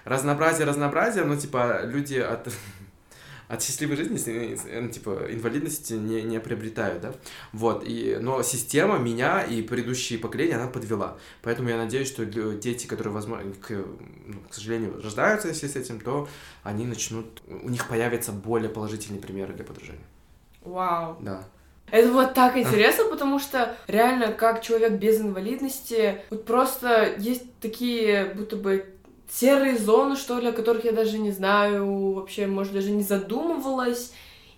[0.06, 2.48] разнообразие, разнообразие, но, типа, люди от,
[3.48, 4.28] от счастливой жизни, с-
[4.66, 7.14] э, типа, инвалидности не, не приобретают, да,
[7.54, 12.88] вот, и, но система меня и предыдущие поколения, она подвела, поэтому я надеюсь, что дети,
[12.88, 16.28] которые, возможно, к, ну, к сожалению, рождаются, если с этим, то
[16.64, 20.06] они начнут, у них появятся более положительные примеры для подражания,
[20.64, 21.18] Вау.
[21.22, 21.44] да.
[21.92, 28.26] Это вот так интересно, потому что реально, как человек без инвалидности, вот просто есть такие
[28.36, 28.86] будто бы
[29.30, 34.14] серые зоны, что ли, о которых я даже не знаю, вообще, может, даже не задумывалась.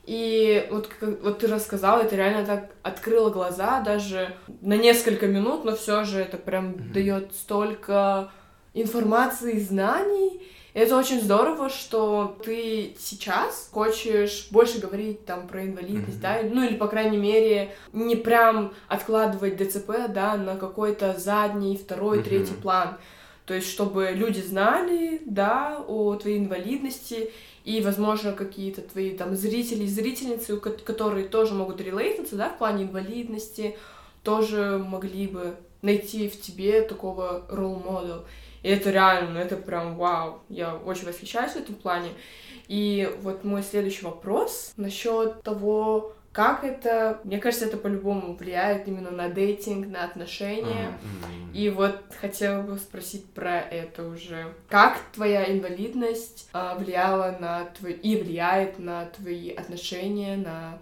[0.06, 5.64] И вот, как, вот ты рассказала, это реально так открыло глаза даже на несколько минут,
[5.64, 6.94] но все же это прям mm-hmm.
[6.94, 8.32] дает столько
[8.74, 10.42] информации, знаний.
[10.74, 16.50] И это очень здорово, что ты сейчас хочешь больше говорить там про инвалидность, mm-hmm.
[16.50, 22.20] да, ну или по крайней мере не прям откладывать ДЦП, да, на какой-то задний, второй,
[22.20, 22.24] mm-hmm.
[22.24, 22.98] третий план.
[23.46, 27.32] То есть, чтобы люди знали, да, о твоей инвалидности,
[27.64, 33.78] и, возможно, какие-то твои там зрители зрительницы, которые тоже могут релейтиться, да, в плане инвалидности,
[34.24, 38.26] тоже могли бы найти в тебе такого role model.
[38.64, 40.42] И это реально, это прям вау.
[40.50, 42.12] Я очень восхищаюсь в этом плане.
[42.68, 49.12] И вот мой следующий вопрос насчет того, как это, мне кажется, это по-любому влияет именно
[49.12, 50.94] на дейтинг, на отношения.
[51.04, 51.54] Mm-hmm.
[51.54, 54.54] И вот хотела бы спросить про это уже.
[54.70, 60.80] Как твоя инвалидность а, влияла на твои и влияет на твои отношения, на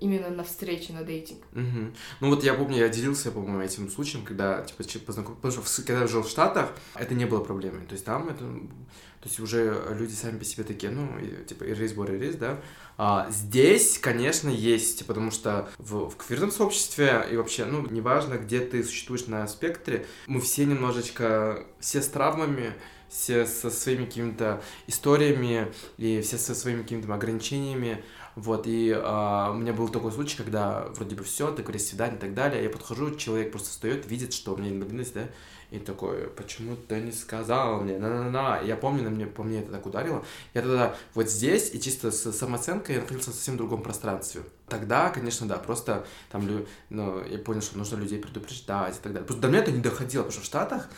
[0.00, 1.40] именно на встрече, на дейтинг.
[1.52, 1.92] Угу.
[2.20, 6.00] Ну вот я помню, я делился, по-моему, этим случаем, когда, типа, познакомился, потому что когда
[6.00, 7.86] я жил в Штатах, это не было проблемой.
[7.86, 11.08] То есть там это, то есть уже люди сами по себе такие, ну,
[11.46, 12.58] типа, и рейс, бор, и рейс, да.
[13.02, 18.60] А, здесь, конечно, есть, потому что в, в квирном сообществе и вообще, ну, неважно, где
[18.60, 22.74] ты существуешь на спектре, мы все немножечко, все с травмами,
[23.08, 28.04] все со своими какими-то историями и все со своими какими-то ограничениями,
[28.36, 32.18] вот, и а, у меня был такой случай, когда вроде бы все, ты говоришь свидание
[32.18, 35.30] и так далее, я подхожу, человек просто встает, видит, что у меня инвалидность, да,
[35.70, 39.72] и такой, почему ты не сказал мне, на-на-на, я помню, на мне, по мне это
[39.72, 43.82] так ударило, я тогда вот здесь, и чисто с самооценкой я находился в совсем другом
[43.82, 44.42] пространстве.
[44.68, 46.48] Тогда, конечно, да, просто там,
[46.88, 49.26] ну, я понял, что нужно людей предупреждать и так далее.
[49.26, 50.88] Просто до меня это не доходило, потому что в Штатах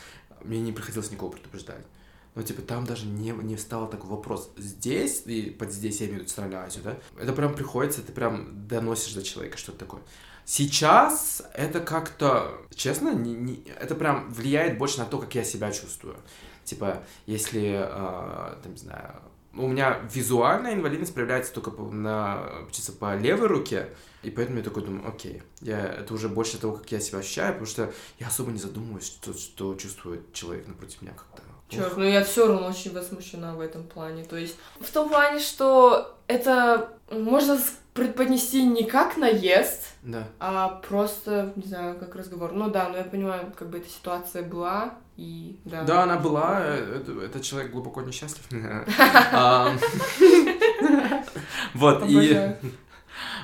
[0.43, 1.85] мне не приходилось никого предупреждать.
[2.35, 4.51] Но, типа, там даже не, не встал такой вопрос.
[4.57, 8.13] Здесь, и под здесь я имею в виду Центральную Азию, да, это прям приходится, ты
[8.13, 10.01] прям доносишь до человека что-то такое.
[10.45, 15.71] Сейчас это как-то, честно, не, не, это прям влияет больше на то, как я себя
[15.71, 16.17] чувствую.
[16.65, 19.15] Типа, если, э, там, не знаю,
[19.55, 23.89] у меня визуальная инвалидность проявляется только по, на, чисто по левой руке,
[24.23, 27.53] и поэтому я такой думаю, окей, я, это уже больше того, как я себя ощущаю,
[27.53, 31.43] потому что я особо не задумываюсь, что, что чувствует человек напротив меня как-то.
[31.69, 34.25] Черт, ну я все равно очень возмущена в этом плане.
[34.25, 37.59] То есть в том плане, что это можно
[37.95, 40.29] преподнести не как наезд, да.
[40.41, 42.53] а просто, не знаю, как разговор.
[42.53, 45.83] Ну да, но я понимаю, как бы эта ситуация была, и да.
[45.83, 48.47] Да, она была, э, этот человек глубоко несчастлив.
[51.75, 52.55] Вот, и...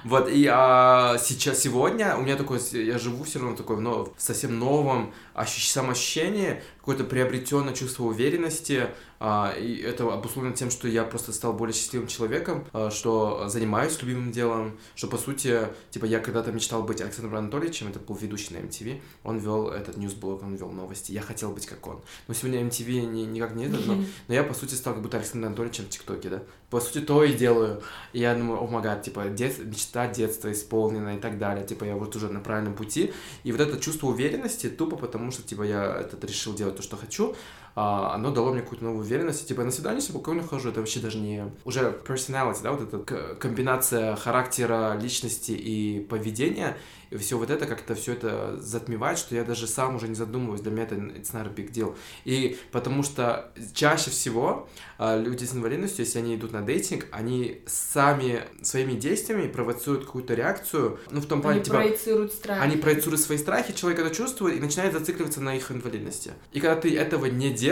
[0.04, 4.12] Вот, и а, сейчас, сегодня у меня такое, я живу все равно такой, но в
[4.18, 8.88] совсем новом ощущ, самоощущении, какое-то приобретенное чувство уверенности,
[9.20, 14.00] а, и это обусловлено тем, что я просто стал более счастливым человеком, а, что занимаюсь
[14.00, 18.54] любимым делом, что, по сути, типа, я когда-то мечтал быть Александром Анатольевичем, это был ведущий
[18.54, 22.00] на MTV, он вел этот ньюсблог, он вел новости, я хотел быть как он.
[22.26, 25.16] Но сегодня MTV не, никак не это, но, но я, по сути, стал как будто
[25.16, 26.42] Александром Анатольевичем в ТикТоке, да.
[26.70, 27.82] По сути, то и делаю.
[28.12, 31.96] И я думаю, о май типа, дет, мечта детства исполнена и так далее, типа, я
[31.96, 33.12] вот уже на правильном пути.
[33.44, 36.96] И вот это чувство уверенности тупо потому, что, типа, я этот решил делать то, что
[36.96, 37.34] хочу,
[37.80, 39.46] а, оно дало мне какую-то новую уверенность.
[39.46, 41.44] Типа, на свидание спокойно хожу, это вообще даже не...
[41.64, 46.76] Уже personality, да, вот эта комбинация характера, личности и поведения,
[47.10, 50.60] и все вот это как-то все это затмевает, что я даже сам уже не задумываюсь,
[50.60, 51.96] для меня это it's not a big deal.
[52.24, 54.68] И потому что чаще всего
[54.98, 60.34] э, люди с инвалидностью, если они идут на дейтинг, они сами своими действиями провоцируют какую-то
[60.34, 61.76] реакцию, ну в том плане, они типа...
[61.76, 62.60] проецируют страхи.
[62.60, 66.32] Они проецируют свои страхи, человек это чувствует и начинает зацикливаться на их инвалидности.
[66.52, 67.67] И когда ты этого не делаешь,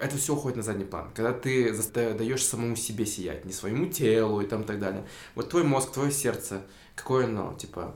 [0.00, 1.10] это все уходит на задний план.
[1.14, 1.72] Когда ты
[2.14, 5.04] даешь самому себе сиять, не своему телу и там так далее.
[5.34, 6.62] Вот твой мозг, твое сердце,
[6.94, 7.94] какое оно, типа,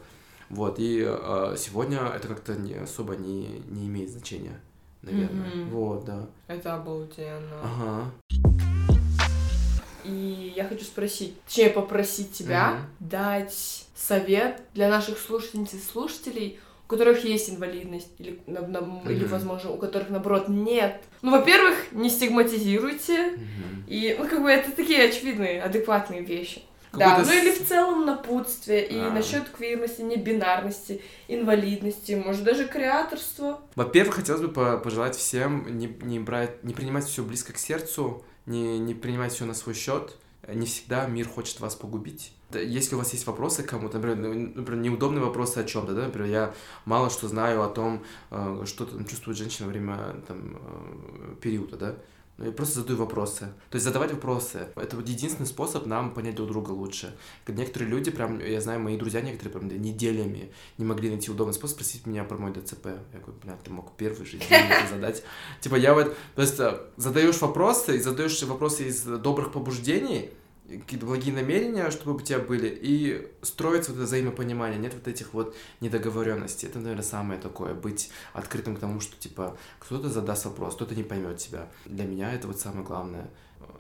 [0.50, 4.60] вот, и э, сегодня это как-то не особо не, не имеет значения,
[5.02, 5.50] наверное.
[5.50, 5.68] Mm-hmm.
[5.70, 6.26] Вот, да.
[6.46, 7.60] Это обалденно.
[7.62, 8.10] Ага.
[10.04, 13.08] И я хочу спросить, точнее попросить тебя mm-hmm.
[13.10, 19.12] дать совет для наших слушательниц и слушателей, у которых есть инвалидность, или, на, на, mm-hmm.
[19.12, 21.02] или возможно, у которых, наоборот, нет.
[21.20, 23.88] Ну, во-первых, не стигматизируйте, mm-hmm.
[23.88, 26.62] и, ну, как бы, это такие очевидные, адекватные вещи.
[26.94, 29.10] Да, ну или в целом напутствие, и а.
[29.10, 33.60] насчет квирности, небинарности, инвалидности, может даже креаторства.
[33.74, 38.78] Во-первых, хотелось бы пожелать всем не, не брать, не принимать все близко к сердцу, не,
[38.78, 40.16] не принимать все на свой счет.
[40.50, 42.32] Не всегда мир хочет вас погубить.
[42.52, 46.06] Если у вас есть вопросы к кому-то, например, ну, например, неудобные вопросы о чем-то, да,
[46.06, 46.54] например, я
[46.86, 51.76] мало что знаю о том, э, что там чувствует женщина во время там, э, периода,
[51.76, 51.94] да,
[52.38, 53.48] Ну, я просто задаю вопросы.
[53.68, 54.68] То есть задавать вопросы.
[54.76, 57.14] Это вот единственный способ нам понять друг друга лучше.
[57.48, 61.74] Некоторые люди, прям, я знаю, мои друзья некоторые прям неделями не могли найти удобный способ
[61.74, 62.86] спросить меня про мой ДЦП.
[62.86, 64.38] Я говорю, блядь, ты мог первый же
[64.90, 65.22] задать.
[65.60, 66.60] Типа я вот, то есть
[66.96, 70.30] задаешь вопросы, и задаешь вопросы из добрых побуждений,
[70.68, 75.32] какие-то благие намерения, чтобы у тебя были, и строится вот это взаимопонимание, нет вот этих
[75.32, 76.68] вот недоговоренностей.
[76.68, 81.02] Это, наверное, самое такое, быть открытым к тому, что, типа, кто-то задаст вопрос, кто-то не
[81.02, 81.68] поймет тебя.
[81.86, 83.30] Для меня это вот самое главное.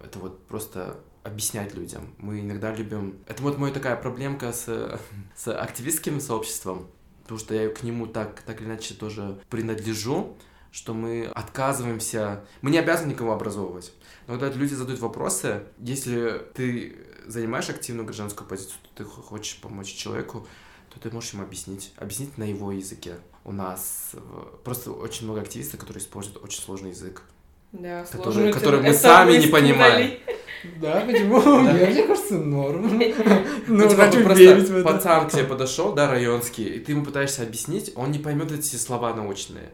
[0.02, 2.14] Это вот просто объяснять людям.
[2.18, 3.18] Мы иногда любим...
[3.26, 4.98] Это вот моя такая проблемка с,
[5.36, 6.88] с активистским сообществом,
[7.22, 10.36] потому что я к нему так, так или иначе тоже принадлежу,
[10.78, 12.44] что мы отказываемся...
[12.62, 13.92] Мы не обязаны никого образовывать.
[14.28, 20.46] Но когда люди задают вопросы, если ты занимаешь активную гражданскую позицию, ты хочешь помочь человеку,
[20.94, 21.92] то ты можешь ему объяснить.
[21.96, 23.16] Объяснить на его языке.
[23.44, 24.12] У нас
[24.62, 27.22] просто очень много активистов, которые используют очень сложный язык.
[27.72, 30.20] Да, который, который мы сами не понимаем.
[30.80, 31.40] Да, почему?
[31.40, 32.88] Мне кажется, норм.
[33.66, 34.88] Ну, хочу верить в это.
[34.88, 38.76] Пацан к тебе подошел, да, районский, и ты ему пытаешься объяснить, он не поймет эти
[38.76, 39.70] слова научные.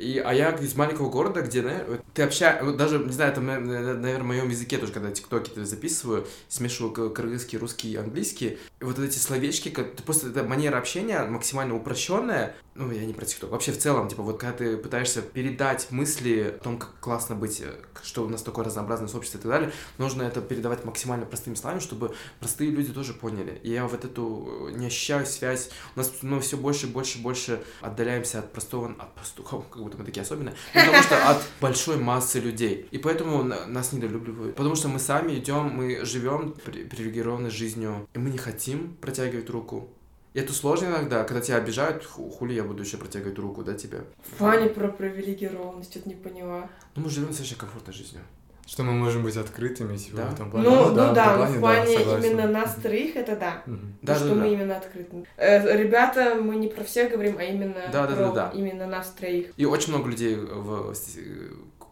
[0.00, 4.18] И, а я из маленького города, где, наверное, ты общаешься, даже, не знаю, это, наверное,
[4.18, 8.98] в моем языке тоже, когда тиктоки ты записываю, смешиваю кыргызский, русский и английский, и вот
[8.98, 13.72] эти словечки, ты просто, это манера общения максимально упрощенная, ну, я не про ТикТок, вообще
[13.72, 17.74] в целом, типа, вот когда ты пытаешься передать мысли о том, как классно быть, э,
[18.02, 21.80] что у нас такое разнообразное сообщество и так далее, нужно это передавать максимально простыми словами,
[21.80, 23.60] чтобы простые люди тоже поняли.
[23.62, 27.62] И я вот эту э, не ощущаю связь, у нас мы все больше больше больше
[27.82, 31.98] отдаляемся от простого, от простого, как будто мы такие особенные, ну, потому что от большой
[31.98, 32.88] массы людей.
[32.90, 34.56] И поэтому нас недолюбливают.
[34.56, 39.90] Потому что мы сами идем, мы живем привилегированной жизнью, и мы не хотим протягивать руку
[40.32, 44.04] и это сложно иногда, когда тебя обижают, хули я буду еще протягивать руку, да, тебе?
[44.22, 46.68] В плане про привилегированность, это не поняла.
[46.94, 48.22] Ну, мы живем достаточно комфортной жизнью.
[48.64, 50.26] Что мы можем быть открытыми типа, да?
[50.26, 50.68] в этом плане.
[50.68, 53.64] Ну, ну да, да, в, плане, в плане да, именно нас троих это да.
[53.66, 53.78] Угу.
[54.02, 54.46] да что да, мы да.
[54.46, 55.26] именно открыты.
[55.36, 58.52] Э, ребята, мы не про всех говорим, а именно да, про да, да, да.
[58.54, 59.48] именно нас троих.
[59.56, 60.94] И очень много людей в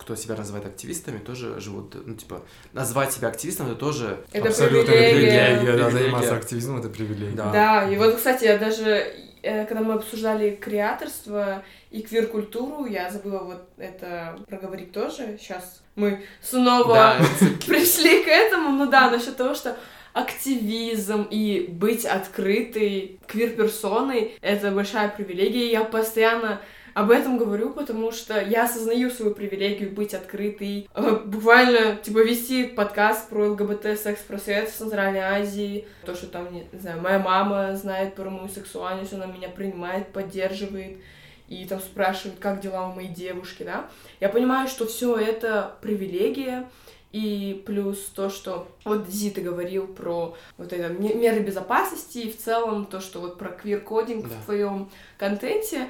[0.08, 2.42] кто себя называет активистами, тоже живут, ну, типа,
[2.72, 4.24] назвать себя активистом, это тоже...
[4.32, 5.58] Это Абсолютно привилегия.
[5.58, 7.36] привилегия, да, заниматься активизмом, это привилегия.
[7.36, 7.52] Да.
[7.52, 13.40] да, и вот, кстати, я даже, э, когда мы обсуждали креаторство и квир-культуру, я забыла
[13.40, 17.20] вот это проговорить тоже, сейчас мы снова да.
[17.66, 19.76] пришли к этому, ну да, насчет того, что
[20.14, 25.70] активизм и быть открытой квир-персоной— это большая привилегия.
[25.70, 26.62] Я постоянно
[26.98, 32.64] об этом говорю, потому что я осознаю свою привилегию быть открытой, э, буквально, типа, вести
[32.64, 38.16] подкаст про ЛГБТ, секс-просвет в Центральной Азии, то, что там, не знаю, моя мама знает
[38.16, 40.96] про мою сексуальность, она меня принимает, поддерживает,
[41.46, 43.88] и там спрашивает, как дела у моей девушки, да.
[44.18, 46.68] Я понимаю, что все это привилегия,
[47.12, 52.86] и плюс то, что вот Зита говорил про вот это меры безопасности и в целом
[52.86, 54.34] то, что вот про квир-кодинг да.
[54.34, 55.88] в твоем контенте,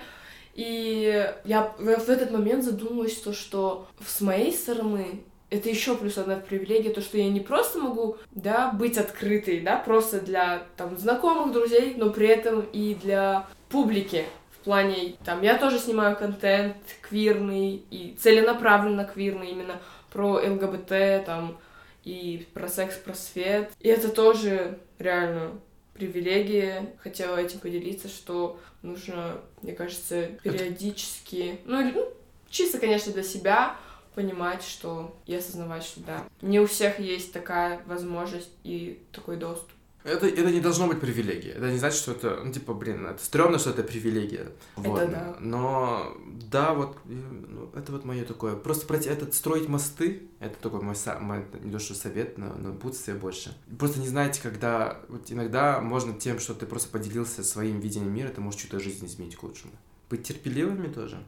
[0.58, 6.34] и я в этот момент задумалась, то, что с моей стороны это еще плюс одна
[6.34, 11.52] привилегия, то, что я не просто могу, да, быть открытой, да, просто для, там, знакомых,
[11.52, 14.24] друзей, но при этом и для публики.
[14.50, 19.80] В плане, там, я тоже снимаю контент квирный и целенаправленно квирный, именно
[20.10, 21.56] про ЛГБТ, там,
[22.02, 23.70] и про секс-просвет.
[23.78, 25.52] И это тоже реально
[25.94, 26.94] привилегия.
[26.98, 32.08] Хотела этим поделиться, что нужно, мне кажется, периодически, ну, ну
[32.50, 33.76] чисто, конечно, для себя
[34.14, 39.70] понимать, что и осознавать, что да, не у всех есть такая возможность и такой доступ.
[40.04, 41.54] Это, это не должно быть привилегией.
[41.54, 44.52] Это не значит, что это, ну, типа, блин, это стрёмно, что это привилегия.
[44.76, 45.02] Вот.
[45.02, 45.36] Это да.
[45.40, 48.54] Но, да, вот, ну, это вот мое такое.
[48.54, 52.72] Просто пройти, этот, строить мосты, это такой мой, мой не то, что совет, но, но
[52.72, 53.56] будьте больше.
[53.78, 58.28] Просто не знаете, когда, вот иногда можно тем, что ты просто поделился своим видением мира,
[58.28, 59.72] ты можешь чью-то жизнь изменить к лучшему.
[60.08, 61.18] Быть терпеливыми тоже.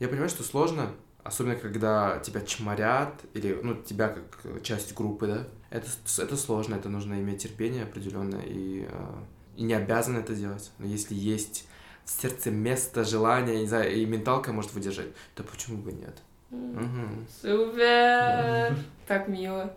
[0.00, 0.90] Я понимаю, что сложно,
[1.24, 6.88] особенно когда тебя чморят, или, ну, тебя как часть группы, да, это, это сложно, это
[6.88, 9.14] нужно иметь терпение определенное и, э,
[9.56, 10.70] и не обязан это делать.
[10.78, 11.66] Но если есть
[12.04, 16.16] в сердце место, желание, не знаю, и менталка может выдержать, то почему бы нет?
[16.50, 17.26] Угу.
[17.42, 18.76] Супер!
[19.06, 19.74] Так мило.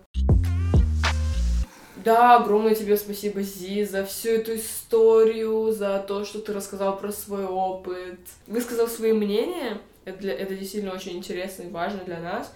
[2.06, 7.12] Да, огромное тебе спасибо, Зи, за всю эту историю, за то, что ты рассказал про
[7.12, 8.20] свой опыт.
[8.48, 9.82] Высказал свои мнения.
[10.08, 12.54] Это, для, это действительно очень интересно и важно для нас.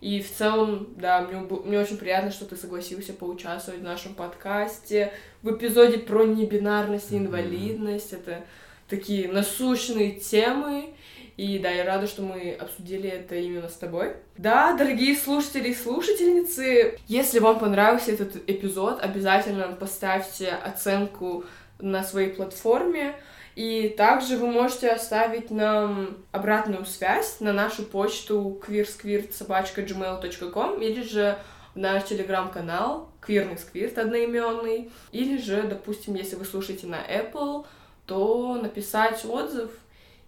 [0.00, 5.12] И в целом, да, мне, мне очень приятно, что ты согласился поучаствовать в нашем подкасте,
[5.42, 8.12] в эпизоде про небинарность и инвалидность.
[8.12, 8.44] Это
[8.88, 10.94] такие насущные темы.
[11.36, 14.14] И да, я рада, что мы обсудили это именно с тобой.
[14.36, 21.44] Да, дорогие слушатели и слушательницы, если вам понравился этот эпизод, обязательно поставьте оценку
[21.78, 23.14] на своей платформе.
[23.58, 31.36] И также вы можете оставить нам обратную связь на нашу почту queersquirt.gmail.com или же
[31.74, 34.92] наш телеграм-канал Квирный Сквирт одноименный.
[35.10, 37.66] Или же, допустим, если вы слушаете на Apple,
[38.06, 39.72] то написать отзыв.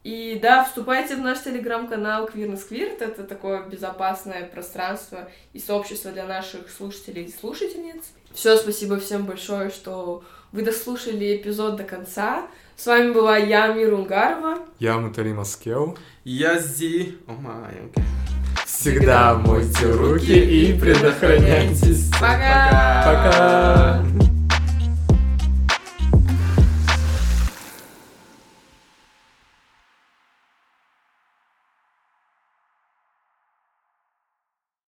[0.02, 3.00] И да, вступайте в наш телеграм-канал Квирный Сквирт.
[3.00, 8.06] Это такое безопасное пространство и сообщество для наших слушателей и слушательниц.
[8.34, 12.48] Все, спасибо всем большое, что вы дослушали эпизод до конца.
[12.80, 14.60] С вами была я, Мира Унгарова.
[14.78, 15.98] Я Мутали Маскел.
[16.24, 17.18] Я Зи.
[17.26, 18.04] О май, окей.
[18.64, 22.10] Всегда мойте руки и предохраняйтесь.
[22.18, 23.02] Пока!
[23.04, 24.29] Пока!